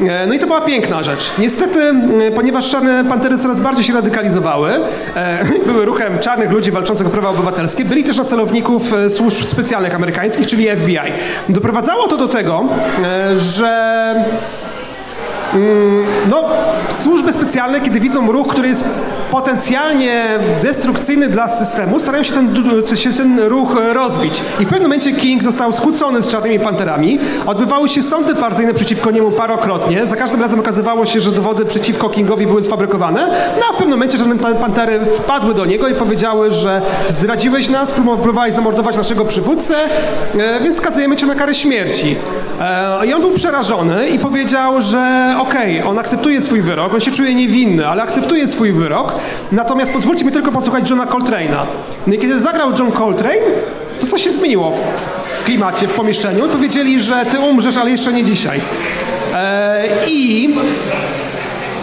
[0.00, 1.30] E, no i to była piękna rzecz.
[1.38, 1.94] Niestety,
[2.34, 4.70] ponieważ czarne pantery coraz bardziej się radykalizowały,
[5.16, 9.44] e, były ruchem czarnych ludzi walczących o prawa obywatelskie, byli też na celowników e, służb
[9.44, 11.12] specjalnych amerykańskich, czyli FBI.
[11.48, 12.68] Doprowadzało to do tego,
[13.36, 14.14] że
[15.54, 16.44] mm, no,
[16.90, 18.84] służby specjalne, kiedy widzą ruch, który jest
[19.30, 20.24] potencjalnie
[20.62, 22.48] destrukcyjny dla systemu, starają się ten,
[22.96, 24.42] się ten ruch rozbić.
[24.60, 27.18] I w pewnym momencie King został skłócony z Czarnymi Panterami.
[27.46, 30.06] Odbywały się sądy partyjne przeciwko niemu parokrotnie.
[30.06, 33.28] Za każdym razem okazywało się, że dowody przeciwko Kingowi były sfabrykowane.
[33.60, 37.92] No a w pewnym momencie Czarne Pantery wpadły do niego i powiedziały, że zdradziłeś nas,
[37.92, 39.76] próbowałeś zamordować naszego przywódcę,
[40.38, 42.16] e, więc skazujemy cię na karę śmierci.
[42.60, 47.00] E, I on był przerażony i powiedział, że okej, okay, on akceptuje swój wyrok, on
[47.00, 49.12] się czuje niewinny, ale akceptuje swój wyrok,
[49.52, 51.66] Natomiast pozwólcie mi tylko posłuchać Johna Coltrane'a.
[52.06, 53.40] No i kiedy zagrał John Coltrane,
[54.00, 56.48] to coś się zmieniło w klimacie, w pomieszczeniu.
[56.48, 58.60] Powiedzieli, że ty umrzesz, ale jeszcze nie dzisiaj.
[59.34, 60.54] Eee, I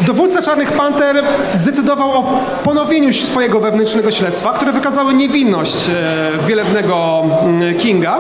[0.06, 7.78] Dowódca Czarnych Panter zdecydował o ponowieniu swojego wewnętrznego śledztwa, które wykazało niewinność e, wielebnego mm,
[7.78, 8.19] Kinga.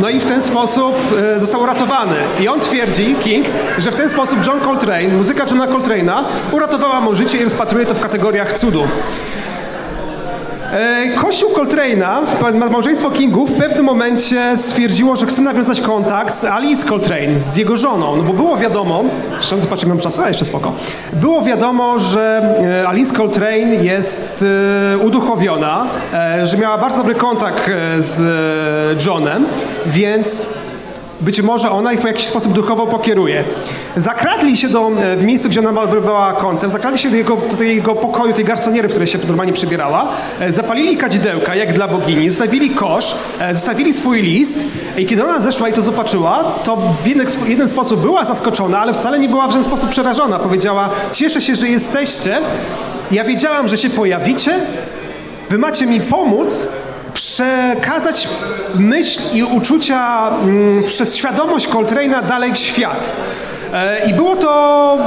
[0.00, 0.96] No i w ten sposób
[1.36, 2.16] e, został uratowany.
[2.40, 3.46] I on twierdzi, King,
[3.78, 7.94] że w ten sposób John Coltrane, muzyka Johna Coltrane'a uratowała mu życie i rozpatruje to
[7.94, 8.88] w kategoriach cudu.
[10.72, 16.88] E, Kościół Coltrane'a, małżeństwo Kingów, w pewnym momencie stwierdziło, że chce nawiązać kontakt z Alice
[16.88, 20.72] Coltrane, z jego żoną, no bo było wiadomo, zresztą zobaczymy mam czas, a jeszcze spoko,
[21.12, 24.44] było wiadomo, że e, Alice Coltrane jest
[24.94, 25.86] e, uduchowiona,
[26.42, 29.46] że miała bardzo dobry kontakt z Johnem,
[29.86, 30.48] więc
[31.20, 33.44] być może ona ich w jakiś sposób duchowo pokieruje.
[33.96, 37.62] Zakradli się do, e, w miejscu, gdzie ona odbywała koncert, zakradli się do jego, do
[37.62, 40.08] jego pokoju, tej garsoniery, w której się normalnie przybierała,
[40.40, 44.64] e, zapalili kadzidełka, jak dla bogini, zostawili kosz, e, zostawili swój list
[44.96, 48.94] i kiedy ona zeszła i to zobaczyła, to w jeden, jeden sposób była zaskoczona, ale
[48.94, 50.38] wcale nie była w żaden sposób przerażona.
[50.38, 52.40] Powiedziała, cieszę się, że jesteście,
[53.10, 54.52] ja wiedziałam, że się pojawicie,
[55.50, 56.68] wy macie mi pomóc,
[57.18, 58.28] przekazać
[58.74, 63.12] myśl i uczucia mm, przez świadomość Coltrane'a dalej w świat.
[63.72, 64.98] E, I było to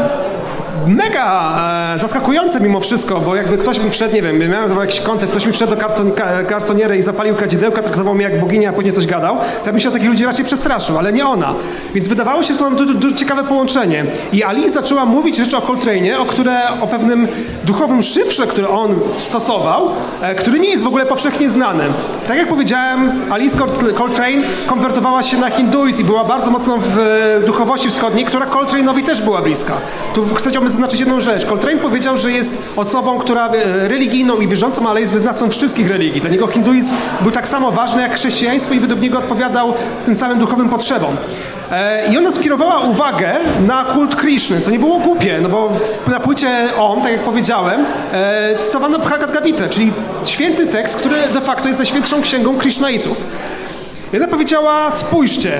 [0.88, 1.56] mega
[1.96, 5.46] e, zaskakujące mimo wszystko, bo jakby ktoś mi wszedł, nie wiem, miałem jakiś koncert, ktoś
[5.46, 6.12] mi wszedł do karton,
[6.50, 9.89] kartoniery i zapalił kadzidełka, traktował mnie jak boginia, a później coś gadał, to bym się
[9.89, 11.54] o takich ludzi raczej przestraszył, ale nie ona.
[11.94, 14.06] Więc wydawało się, że to mam du, ciekawe połączenie.
[14.34, 17.28] I Ali zaczęła mówić rzeczy o Coltrane, o, które, o pewnym
[17.63, 19.91] duchowym szyfrze, który on stosował,
[20.22, 21.84] e, który nie jest w ogóle powszechnie znany.
[22.28, 23.58] Tak jak powiedziałem, Alice
[23.98, 26.98] Coltrane konwertowała się na hinduizm i była bardzo mocno w
[27.46, 29.74] duchowości wschodniej, która Coltrane'owi też była bliska.
[30.13, 31.45] Tu chciałbym zaznaczyć jedną rzecz.
[31.45, 36.21] Coltrane powiedział, że jest osobą, która e, religijną i wierzącą, ale jest wyznawcą wszystkich religii.
[36.21, 39.73] Dla niego hinduizm był tak samo ważny jak chrześcijaństwo i według niego odpowiadał
[40.05, 41.15] tym samym duchowym potrzebom.
[41.71, 43.34] E, I ona skierowała uwagę
[43.67, 45.71] na kult Krishny, co nie było głupie, no bo
[46.07, 49.91] na płycie OM, tak jak powiedziałem, e, cytowano Bhagavad Gita, czyli
[50.25, 53.25] święty tekst, który de facto jest najświętszą księgą Krishnaitów.
[54.13, 55.51] I ona powiedziała, spójrzcie,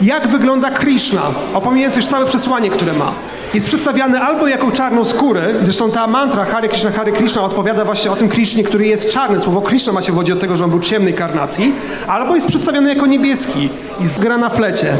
[0.00, 1.22] jak wygląda Krishna,
[1.54, 3.12] opomijając już całe przesłanie, które ma
[3.54, 8.10] jest przedstawiany albo jako czarną skórę, zresztą ta mantra Hare Krishna, Hare Krishna odpowiada właśnie
[8.10, 9.40] o tym Krishnie, który jest czarny.
[9.40, 11.72] Słowo Krishna ma się wodzi od tego, że on był ciemnej karnacji,
[12.06, 13.68] albo jest przedstawiany jako niebieski
[14.00, 14.96] i zgra na flecie.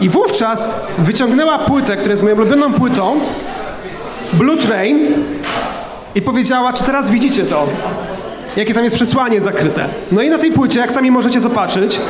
[0.00, 3.20] I wówczas wyciągnęła płytę, która jest moją ulubioną płytą,
[4.32, 4.98] Blue Train
[6.14, 7.66] i powiedziała, czy teraz widzicie to?
[8.56, 9.84] Jakie tam jest przesłanie zakryte.
[10.12, 12.00] No i na tej płycie, jak sami możecie zobaczyć,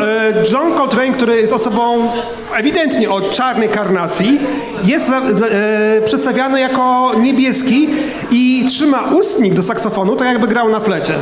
[0.00, 2.08] e, John Coltrane, który jest osobą
[2.56, 4.40] ewidentnie o czarnej karnacji,
[4.84, 7.88] jest e, przedstawiany jako niebieski
[8.30, 11.12] i trzyma ustnik do saksofonu, tak jakby grał na flecie.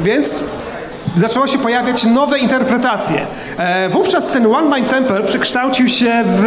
[0.00, 0.40] Więc
[1.16, 3.26] zaczęło się pojawiać nowe interpretacje.
[3.58, 6.42] E, wówczas ten One Mind Temple przekształcił się w,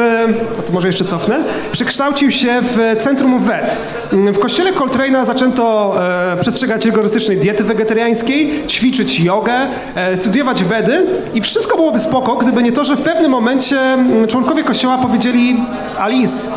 [0.67, 3.77] to może jeszcze cofnę, przekształcił się w centrum VET.
[4.13, 5.95] Mm, w kościele Coltrane'a zaczęto
[6.33, 9.53] e, przestrzegać rygorystycznej diety wegetariańskiej, ćwiczyć jogę,
[9.95, 14.27] e, studiować Wedy i wszystko byłoby spoko, gdyby nie to, że w pewnym momencie mm,
[14.27, 15.55] członkowie kościoła powiedzieli
[15.99, 16.49] Alice,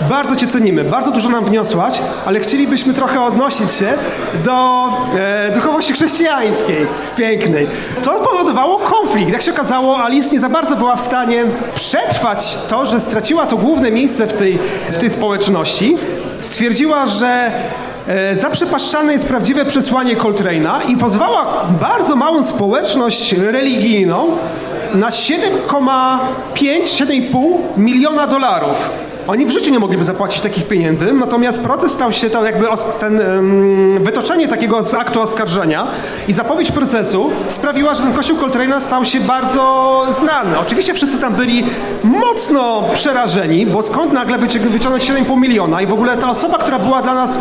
[0.00, 3.88] bardzo Cię cenimy, bardzo dużo nam wniosłaś, ale chcielibyśmy trochę odnosić się
[4.44, 7.66] do e, duchowości chrześcijańskiej, pięknej.
[8.02, 9.32] To powodowało konflikt.
[9.32, 13.56] Jak się okazało, Alice nie za bardzo była w stanie przetrwać to, że straciła to
[13.56, 14.58] główne miejsce w tej,
[14.92, 15.96] w tej społeczności.
[16.40, 17.50] Stwierdziła, że
[18.06, 24.36] e, zaprzepaszczane jest prawdziwe przesłanie Coltrane'a i pozwała bardzo małą społeczność religijną
[24.94, 29.07] na 7,5-7,5 miliona dolarów.
[29.28, 32.66] Oni w życiu nie mogliby zapłacić takich pieniędzy, natomiast proces stał się to jakby
[33.00, 33.20] ten,
[34.00, 35.86] wytoczenie takiego aktu oskarżenia
[36.28, 40.58] i zapowiedź procesu sprawiła, że ten kościół Coltrane'a stał się bardzo znany.
[40.58, 41.64] Oczywiście wszyscy tam byli
[42.04, 47.02] mocno przerażeni, bo skąd nagle wyciągnąć 7,5 miliona i w ogóle ta osoba, która była
[47.02, 47.38] dla nas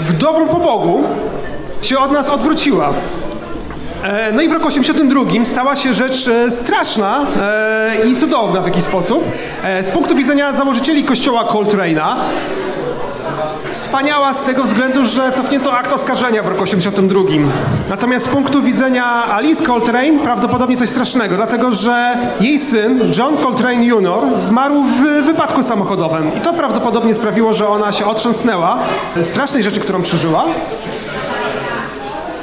[0.00, 1.04] wdową po Bogu,
[1.82, 2.92] się od nas odwróciła.
[4.02, 8.66] E, no i w roku 82 stała się rzecz e, straszna e, i cudowna w
[8.66, 9.24] jakiś sposób.
[9.82, 12.14] Z punktu widzenia założycieli kościoła Coltrane'a,
[13.72, 17.20] Wspaniała z tego względu, że cofnięto akt oskarżenia w roku 82.
[17.88, 23.84] Natomiast z punktu widzenia Alice Coltrane prawdopodobnie coś strasznego, dlatego że jej syn, John Coltrane
[23.84, 26.36] Jr., zmarł w wypadku samochodowym.
[26.38, 28.78] I to prawdopodobnie sprawiło, że ona się otrząsnęła
[29.22, 30.44] strasznej rzeczy, którą przeżyła.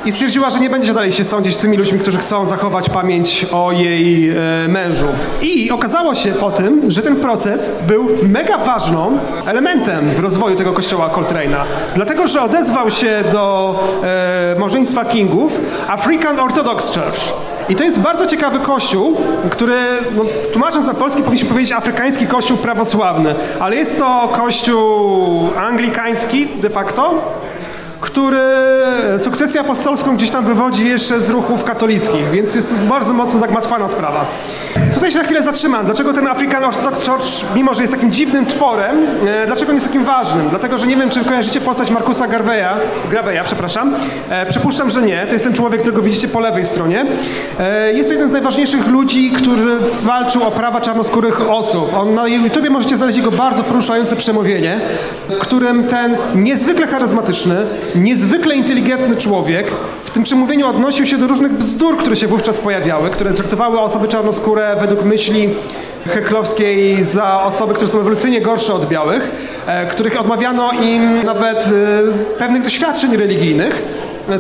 [0.06, 3.46] I stwierdziła, że nie będzie dalej się sądzić z tymi ludźmi, którzy chcą zachować pamięć
[3.52, 4.34] o jej e,
[4.68, 5.08] mężu.
[5.42, 10.74] I okazało się po tym, że ten proces był mega ważną elementem w rozwoju tego
[10.74, 11.62] kościoła Coltrane'a.
[11.96, 17.34] Dlatego, że odezwał się do e, małżeństwa Kingów African Orthodox Church.
[17.70, 19.18] I to jest bardzo ciekawy kościół,
[19.50, 19.74] który,
[20.16, 26.70] no, tłumacząc na polski, powinniśmy powiedzieć afrykański kościół prawosławny, ale jest to kościół anglikański de
[26.70, 27.14] facto,
[28.02, 28.40] który
[29.20, 34.26] sukcesję apostolską gdzieś tam wywodzi jeszcze z ruchów katolickich, więc jest bardzo mocno zagmatwana sprawa.
[34.94, 35.86] Tutaj się na chwilę zatrzymam.
[35.86, 38.96] Dlaczego ten African Orthodox Church, mimo że jest takim dziwnym tworem,
[39.28, 40.50] e, dlaczego nie jest takim ważnym?
[40.50, 42.80] Dlatego, że nie wiem, czy kojarzycie postać Markusa Garveya,
[43.10, 43.96] Graveya, przepraszam.
[44.30, 45.26] E, przypuszczam, że nie.
[45.28, 47.06] To jest ten człowiek, którego widzicie po lewej stronie.
[47.60, 51.94] E, jest to jeden z najważniejszych ludzi, który walczył o prawa czarnoskórych osób.
[51.98, 54.80] On na YouTubie możecie znaleźć jego bardzo poruszające przemówienie,
[55.30, 57.56] w którym ten niezwykle charyzmatyczny,
[57.96, 59.68] niezwykle inteligentny człowiek.
[60.04, 64.08] W tym przemówieniu odnosił się do różnych bzdur, które się wówczas pojawiały, które traktowały osoby
[64.08, 65.50] czarnoskóre według myśli
[66.08, 69.32] Heklowskiej za osoby, które są ewolucyjnie gorsze od białych,
[69.68, 73.84] e, których odmawiano im nawet e, pewnych doświadczeń religijnych,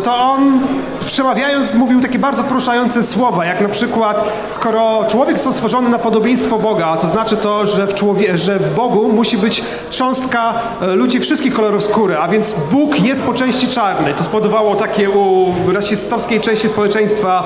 [0.03, 0.59] to on
[1.05, 6.59] przemawiając mówił takie bardzo poruszające słowa, jak na przykład skoro człowiek został stworzony na podobieństwo
[6.59, 11.19] Boga, to znaczy to, że w, człowie, że w Bogu musi być cząstka e, ludzi
[11.19, 14.13] wszystkich kolorów skóry, a więc Bóg jest po części czarny.
[14.13, 17.43] To spowodowało takie u rasistowskiej części społeczeństwa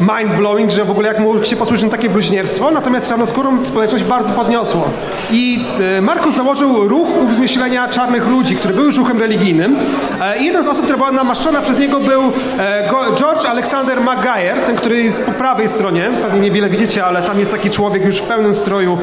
[0.00, 4.88] mind-blowing, że w ogóle jak mógł się na takie bluźnierstwo, natomiast czarnoskórą społeczność bardzo podniosło.
[5.30, 5.64] I
[5.96, 9.76] e, Markus założył ruch uwznieślenia czarnych ludzi, który był już ruchem religijnym.
[10.22, 12.22] E, I jedna z osób, która była namaszczona przez niego był
[12.58, 17.38] e, George Alexander Maguire, ten, który jest po prawej stronie, pewnie niewiele widzicie, ale tam
[17.38, 18.98] jest taki człowiek już w pełnym stroju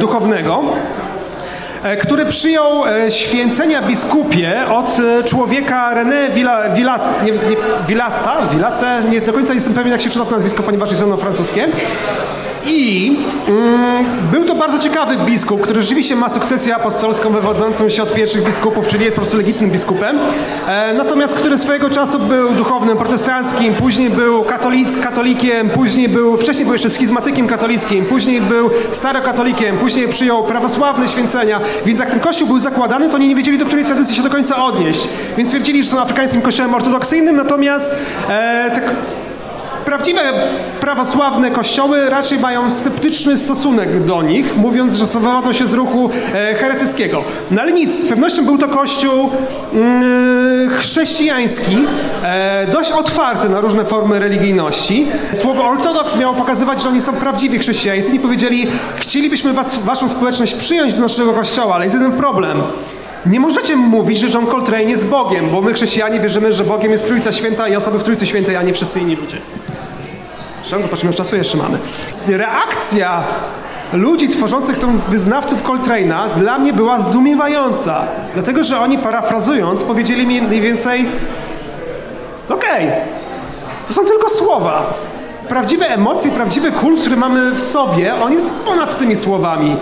[0.00, 0.64] duchownego.
[1.84, 7.56] E, który przyjął e, święcenia biskupie od e, człowieka René Villa, Villa, nie, nie,
[7.88, 11.68] Villata, nie do końca jestem pewien jak się czyta to nazwisko, ponieważ jest ono francuskie.
[12.66, 13.16] I
[13.48, 18.44] mm, był to bardzo ciekawy biskup, który rzeczywiście ma sukcesję apostolską wywodzącą się od pierwszych
[18.44, 20.18] biskupów, czyli jest po prostu legitnym biskupem.
[20.68, 26.64] E, natomiast który swojego czasu był duchownym protestanckim, później był katolic, katolikiem, później był, wcześniej
[26.64, 32.48] był jeszcze schizmatykiem katolickim, później był starokatolikiem, później przyjął prawosławne święcenia, więc jak ten kościół
[32.48, 35.08] był zakładany, to oni nie wiedzieli, do której tradycji się do końca odnieść.
[35.36, 37.94] Więc twierdzili, że są afrykańskim kościołem ortodoksyjnym, natomiast
[38.28, 38.80] e, te
[39.84, 40.20] prawdziwe
[40.80, 46.54] prawosławne kościoły raczej mają sceptyczny stosunek do nich, mówiąc, że wywodzą się z ruchu e,
[46.54, 47.24] heretyckiego.
[47.50, 49.30] No ale nic, z pewnością był to kościół
[49.72, 51.76] mm, chrześcijański,
[52.22, 55.06] e, dość otwarty na różne formy religijności.
[55.32, 58.66] Słowo ortodoks miało pokazywać, że oni są prawdziwi chrześcijańscy i powiedzieli,
[58.96, 62.62] chcielibyśmy was, waszą społeczność przyjąć do naszego kościoła, ale jest jeden problem.
[63.26, 67.06] Nie możecie mówić, że John Coltrane jest Bogiem, bo my chrześcijanie wierzymy, że Bogiem jest
[67.06, 69.36] Trójca Święta i osoby w Trójcy Świętej, a nie wszyscy inni ludzie.
[70.64, 71.78] Zobaczymy, ile czasu jeszcze mamy.
[72.26, 73.22] Reakcja
[73.92, 78.02] ludzi tworzących tą wyznawców Coltrane'a dla mnie była zdumiewająca.
[78.34, 81.06] Dlatego, że oni parafrazując powiedzieli mi mniej więcej
[82.48, 83.00] okej, okay,
[83.86, 84.94] to są tylko słowa.
[85.48, 89.76] Prawdziwe emocje, prawdziwy kult, który mamy w sobie, on jest ponad tymi słowami.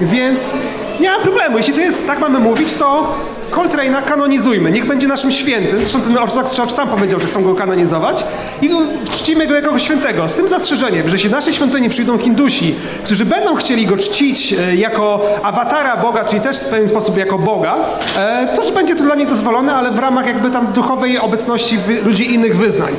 [0.00, 0.58] Więc
[1.00, 1.58] nie ma problemu.
[1.58, 3.14] Jeśli to jest, tak mamy mówić, to
[3.54, 4.70] Coltrane'a kanonizujmy.
[4.70, 5.78] Niech będzie naszym świętym.
[5.78, 8.24] Zresztą ten Ortodox Church sam powiedział, że chcą go kanonizować.
[8.62, 8.70] I
[9.10, 10.28] czcimy go jako świętego.
[10.28, 14.52] Z tym zastrzeżeniem, że jeśli w naszej świątyni przyjdą Hindusi, którzy będą chcieli go czcić
[14.52, 17.76] e, jako awatara Boga, czyli też w pewien sposób jako Boga,
[18.16, 21.78] e, to że będzie to dla nich dozwolone, ale w ramach jakby tam duchowej obecności
[22.04, 22.92] ludzi innych wyznań.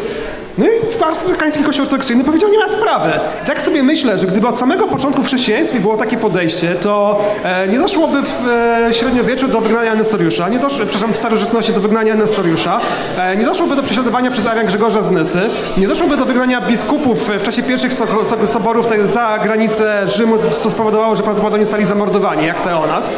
[0.57, 3.09] No i afrykański kościół ortodoksyjny powiedział, nie ma sprawy.
[3.45, 7.67] tak sobie myślę, że gdyby od samego początku w chrześcijaństwie było takie podejście, to e,
[7.67, 8.47] nie doszłoby w
[8.89, 12.81] e, średniowieczu do wygnania Nestoriusza, nie doszło, przepraszam, w starożytności do wygnania Nestoriusza,
[13.17, 15.39] e, nie doszłoby do prześladowania przez Arian Grzegorza z Nysy,
[15.77, 20.69] nie doszłoby do wygnania biskupów w czasie pierwszych so, so, soborów za granicę Rzymu, co
[20.69, 23.13] spowodowało, że prawdopodobnie zostali zamordowani, jak te o nas.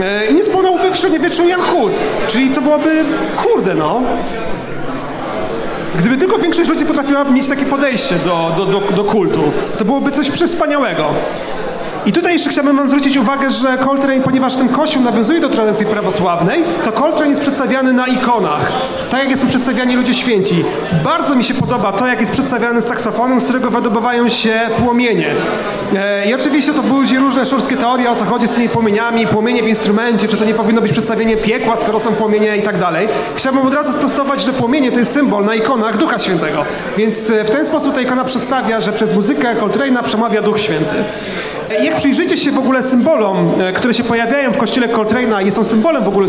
[0.00, 1.94] E, I nie spłonąłby w średniowieczu Jan Hus.
[2.28, 3.04] Czyli to byłoby,
[3.36, 4.02] kurde no,
[5.98, 9.40] Gdyby tylko większość ludzi potrafiła mieć takie podejście do, do, do, do kultu,
[9.78, 11.04] to byłoby coś przespaniałego.
[12.08, 15.86] I tutaj jeszcze chciałbym wam zwrócić uwagę, że Coltrane, ponieważ ten kościół nawiązuje do tradycji
[15.86, 18.72] prawosławnej, to Coltrane jest przedstawiany na ikonach,
[19.10, 20.64] tak jak są przedstawiani ludzie święci.
[21.04, 25.30] Bardzo mi się podoba to, jak jest przedstawiany saksofonem, z którego wydobywają się płomienie.
[25.94, 29.62] E, I oczywiście to budzi różne szurskie teorie, o co chodzi z tymi płomieniami, płomienie
[29.62, 33.08] w instrumencie, czy to nie powinno być przedstawienie piekła, skoro są płomienie i tak dalej.
[33.34, 36.64] Chciałbym od razu sprostować, że płomienie to jest symbol na ikonach Ducha Świętego.
[36.96, 40.94] Więc e, w ten sposób ta ikona przedstawia, że przez muzykę Coltrane'a przemawia Duch Święty.
[41.82, 45.64] Jak przyjrzycie się w ogóle symbolom, e, które się pojawiają w kościele Coltrane'a i są
[45.64, 46.28] symbolem w ogóle,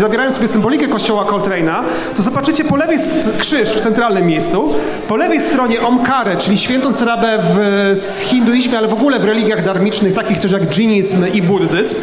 [0.00, 1.82] zawierają sobie symbolikę kościoła Coltrane'a,
[2.16, 2.98] to zobaczycie po lewej
[3.38, 4.74] krzyż w centralnym miejscu,
[5.08, 10.14] po lewej stronie Omkarę, czyli świętą cerabę w hinduizmie, ale w ogóle w religiach darmicznych,
[10.14, 11.96] takich też jak dżinizm i buddyzm.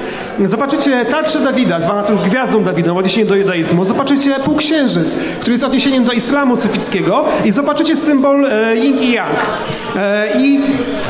[0.46, 3.86] Zobaczycie tarczę Dawida, zwana też gwiazdą Dawida, w odniesieniu do judaizmu.
[3.86, 9.30] Zobaczycie półksiężyc, który jest odniesieniem do islamu sufickiego i zobaczycie symbol e, yin i yang.
[9.96, 10.60] E, I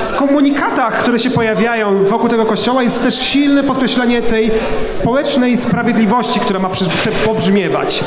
[0.10, 4.52] w komunikatach, które się pojawiają wokół tego kościoła jest też silne podkreślenie tej
[5.00, 6.70] społecznej sprawiedliwości, która ma
[7.26, 8.04] pobrzmiewać.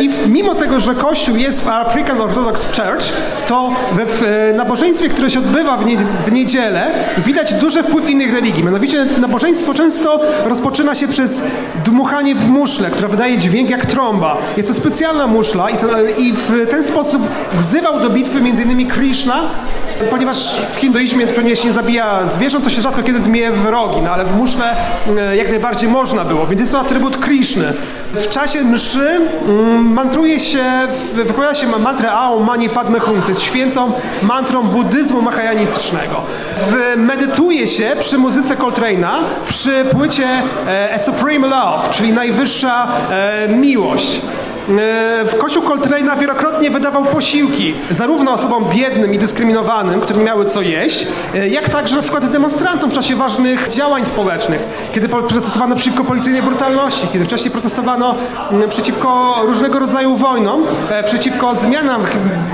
[0.00, 3.12] I mimo tego, że Kościół jest w African Orthodox Church,
[3.46, 8.64] to w nabożeństwie, które się odbywa w, nie, w niedzielę, widać duży wpływ innych religii.
[8.64, 11.42] Mianowicie nabożeństwo często rozpoczyna się przez
[11.84, 14.36] dmuchanie w muszlę, która wydaje dźwięk jak trąba.
[14.56, 15.74] Jest to specjalna muszla i,
[16.22, 17.22] i w ten sposób
[17.52, 18.88] wzywał do bitwy m.in.
[18.88, 19.42] Krishna,
[20.10, 24.02] ponieważ w hinduizmie pewnie się nie zabija zwierząt, to się rzadko kiedy dmie w rogi,
[24.02, 24.76] no ale w muszle
[25.18, 27.72] e, jak najbardziej można było, więc jest to atrybut Krishny.
[28.14, 30.64] W czasie mszy mm, mantruje się,
[31.14, 36.22] wypowiada się mantrę Aum Mani Padme Hum, co jest świętą mantrą buddyzmu mahajanistycznego.
[36.96, 39.14] Medytuje się przy muzyce Coltrane'a,
[39.48, 40.28] przy płycie
[40.66, 44.20] e, A Supreme Love, czyli najwyższa e, miłość.
[44.68, 50.62] E, w Kościół Coltrane'a wielokrotnie wydawał posiłki zarówno osobom biednym i dyskryminowanym, które miały co
[50.62, 54.60] jeść, e, jak także na przykład demonstrantom w czasie ważnych działań społecznych,
[54.94, 58.14] kiedy protestowano przeciwko policyjnej brutalności, kiedy wcześniej protestowano
[58.68, 62.02] przeciwko różnego rodzaju wojnom, e, przeciwko zmianom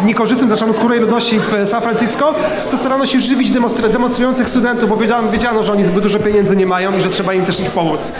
[0.05, 2.35] niekorzystnym dla czarnoskórej ludności w San Francisco,
[2.71, 3.51] to starano się żywić
[3.93, 7.35] demonstrujących studentów, bo wiedziano, wiedziano, że oni zbyt dużo pieniędzy nie mają i że trzeba
[7.35, 8.13] im też ich pomóc.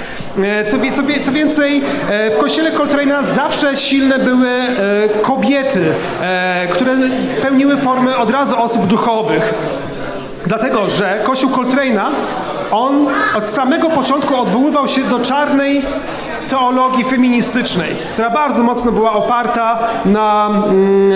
[0.67, 6.93] Co, co, co więcej, w kościele Coltrane'a zawsze silne były e, kobiety, e, które
[7.43, 9.55] pełniły formę od razu osób duchowych.
[10.47, 12.07] Dlatego, że Kościół Coltrane'a,
[12.71, 13.07] on
[13.37, 15.83] od samego początku odwoływał się do czarnej
[16.49, 21.13] teologii feministycznej, która bardzo mocno była oparta na mm,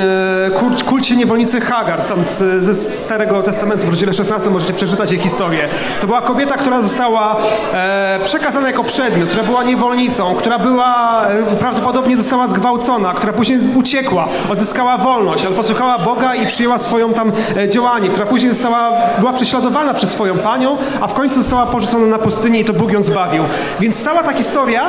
[0.76, 5.20] e, kulcie niewolnicy Hagar, tam z, ze Starego Testamentu w rozdziale 16 możecie przeczytać jej
[5.20, 5.68] historię.
[6.00, 7.36] To była kobieta, która została
[7.72, 13.58] e, przekazana jako przedmiot, która była niewolnicą, która była, e, prawdopodobnie została zgwałcona, która później
[13.74, 18.92] uciekła, odzyskała wolność, ale posłuchała Boga i przyjęła swoją tam e, działanie, która później została,
[19.18, 22.92] była prześladowana przez swoją panią, a w końcu została porzucona na pustyni i to Bóg
[22.92, 23.44] ją zbawił.
[23.80, 24.82] Więc cała ta historia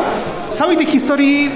[0.54, 1.52] całej tej historii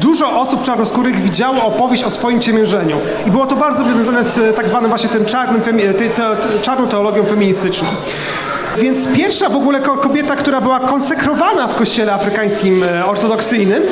[0.00, 2.96] dużo osób czarnoskórych widziało opowieść o swoim ciemiężeniu.
[3.26, 5.62] I było to bardzo związane z tak zwanym właśnie tym czarnym,
[6.62, 7.88] czarną teologią feministyczną.
[8.78, 13.82] Więc pierwsza w ogóle kobieta, która była konsekrowana w kościele afrykańskim e, ortodoksyjnym,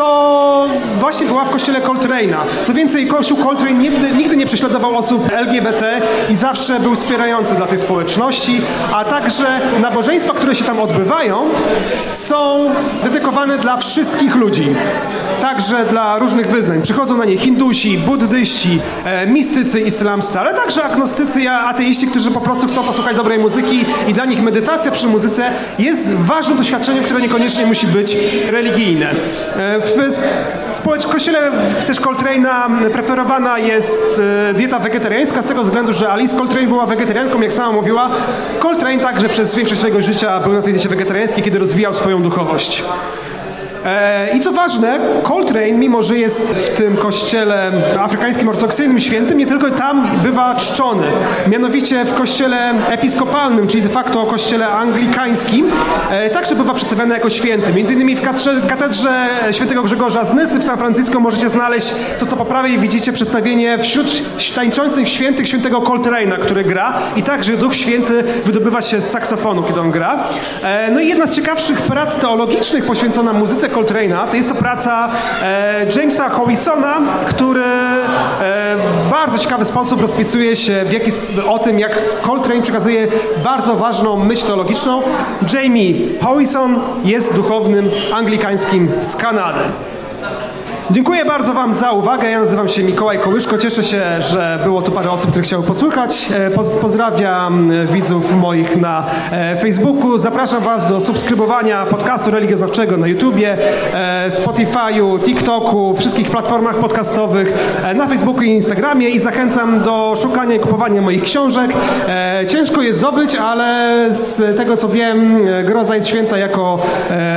[0.00, 0.68] to
[1.00, 2.36] właśnie była w kościele Coltrane'a.
[2.62, 7.66] Co więcej, kościół Coltrane nigdy, nigdy nie prześladował osób LGBT i zawsze był wspierający dla
[7.66, 8.60] tej społeczności,
[8.92, 9.44] a także
[9.80, 11.48] nabożeństwa, które się tam odbywają,
[12.12, 12.70] są
[13.04, 14.74] dedykowane dla wszystkich ludzi
[15.40, 16.82] także dla różnych wyznań.
[16.82, 22.40] Przychodzą na nie Hindusi, buddyści, e, mistycy islamscy, ale także agnostycy i ateiści, którzy po
[22.40, 27.20] prostu chcą posłuchać dobrej muzyki i dla nich medytacja przy muzyce jest ważnym doświadczeniem, które
[27.20, 28.16] niekoniecznie musi być
[28.50, 29.10] religijne.
[29.56, 29.80] E,
[31.00, 31.38] w kościele
[31.86, 34.20] też Coltrane'a preferowana jest
[34.50, 38.10] e, dieta wegetariańska z tego względu, że Alice Coltrane była wegetarianką, jak sama mówiła.
[38.62, 42.84] Coltrane także przez większość swojego życia był na tej diecie wegetariańskiej, kiedy rozwijał swoją duchowość.
[43.84, 49.46] E, I co ważne, Coltrane, mimo że jest w tym kościele afrykańskim ortodoksyjnym świętym, nie
[49.46, 51.06] tylko tam bywa czczony.
[51.48, 55.70] Mianowicie w kościele episkopalnym, czyli de facto kościele anglikańskim,
[56.10, 57.72] e, także bywa przedstawiany jako święty.
[57.72, 58.22] Między innymi w
[58.68, 63.12] katedrze świętego Grzegorza z Nysy w San Francisco możecie znaleźć to, co po prawej widzicie,
[63.12, 64.22] przedstawienie wśród
[64.54, 69.80] tańczących świętych świętego Coltrane'a, który gra i także Duch Święty wydobywa się z saksofonu, kiedy
[69.80, 70.24] on gra.
[70.62, 75.08] E, no i jedna z ciekawszych prac teologicznych poświęcona muzyce Coltrane'a, to jest to praca
[75.42, 81.10] e, Jamesa Howisona, który e, w bardzo ciekawy sposób rozpisuje się w jaki,
[81.48, 83.08] o tym, jak Coltrane przekazuje
[83.44, 85.02] bardzo ważną myśl teologiczną.
[85.54, 89.89] Jamie Howison jest duchownym anglikańskim z Kanady.
[90.92, 92.30] Dziękuję bardzo Wam za uwagę.
[92.30, 93.58] Ja nazywam się Mikołaj Kołyszko.
[93.58, 96.28] Cieszę się, że było tu parę osób, które chciały posłuchać.
[96.34, 100.18] E, pozdrawiam widzów moich na e, Facebooku.
[100.18, 103.56] Zapraszam Was do subskrybowania podcastu religioznawczego na YouTubie,
[103.94, 107.54] e, Spotify'u, TikToku, wszystkich platformach podcastowych,
[107.94, 111.70] na Facebooku i Instagramie i zachęcam do szukania i kupowania moich książek.
[112.48, 116.78] Ciężko je zdobyć, ale z tego co wiem, Groza jest święta jako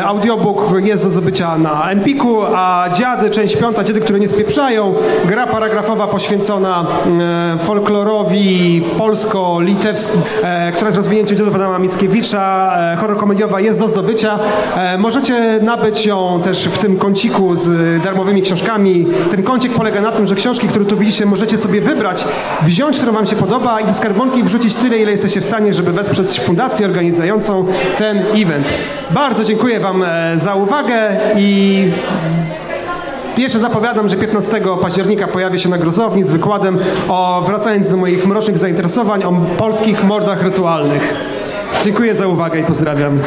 [0.06, 4.94] audiobook jest do zdobycia na Empiku, a Dziady, część piąta, Dziedy, które nie spieprzają.
[5.26, 6.86] Gra paragrafowa poświęcona
[7.56, 12.76] e, folklorowi polsko-litewskim, e, która jest rozwinięciem dziadów Adama Mickiewicza.
[12.94, 14.39] E, horror komediowa jest do zdobycia.
[14.98, 19.08] Możecie nabyć ją też w tym kąciku z darmowymi książkami.
[19.32, 22.26] Ten kącik polega na tym, że książki, które tu widzicie, możecie sobie wybrać,
[22.62, 25.91] wziąć, którą wam się podoba i do skarbonki wrzucić tyle, ile jesteście w stanie, żeby
[25.91, 27.66] wesprzeć fundację organizującą
[27.98, 28.74] ten event.
[29.12, 30.04] Bardzo dziękuję wam
[30.38, 31.91] za uwagę i
[33.36, 36.80] Pierwsze zapowiadam, że 15 października pojawię się na Grozowni z wykładem
[37.10, 41.14] o, wracając do moich mrocznych zainteresowań, o polskich mordach rytualnych.
[41.84, 43.20] Dziękuję za uwagę i pozdrawiam.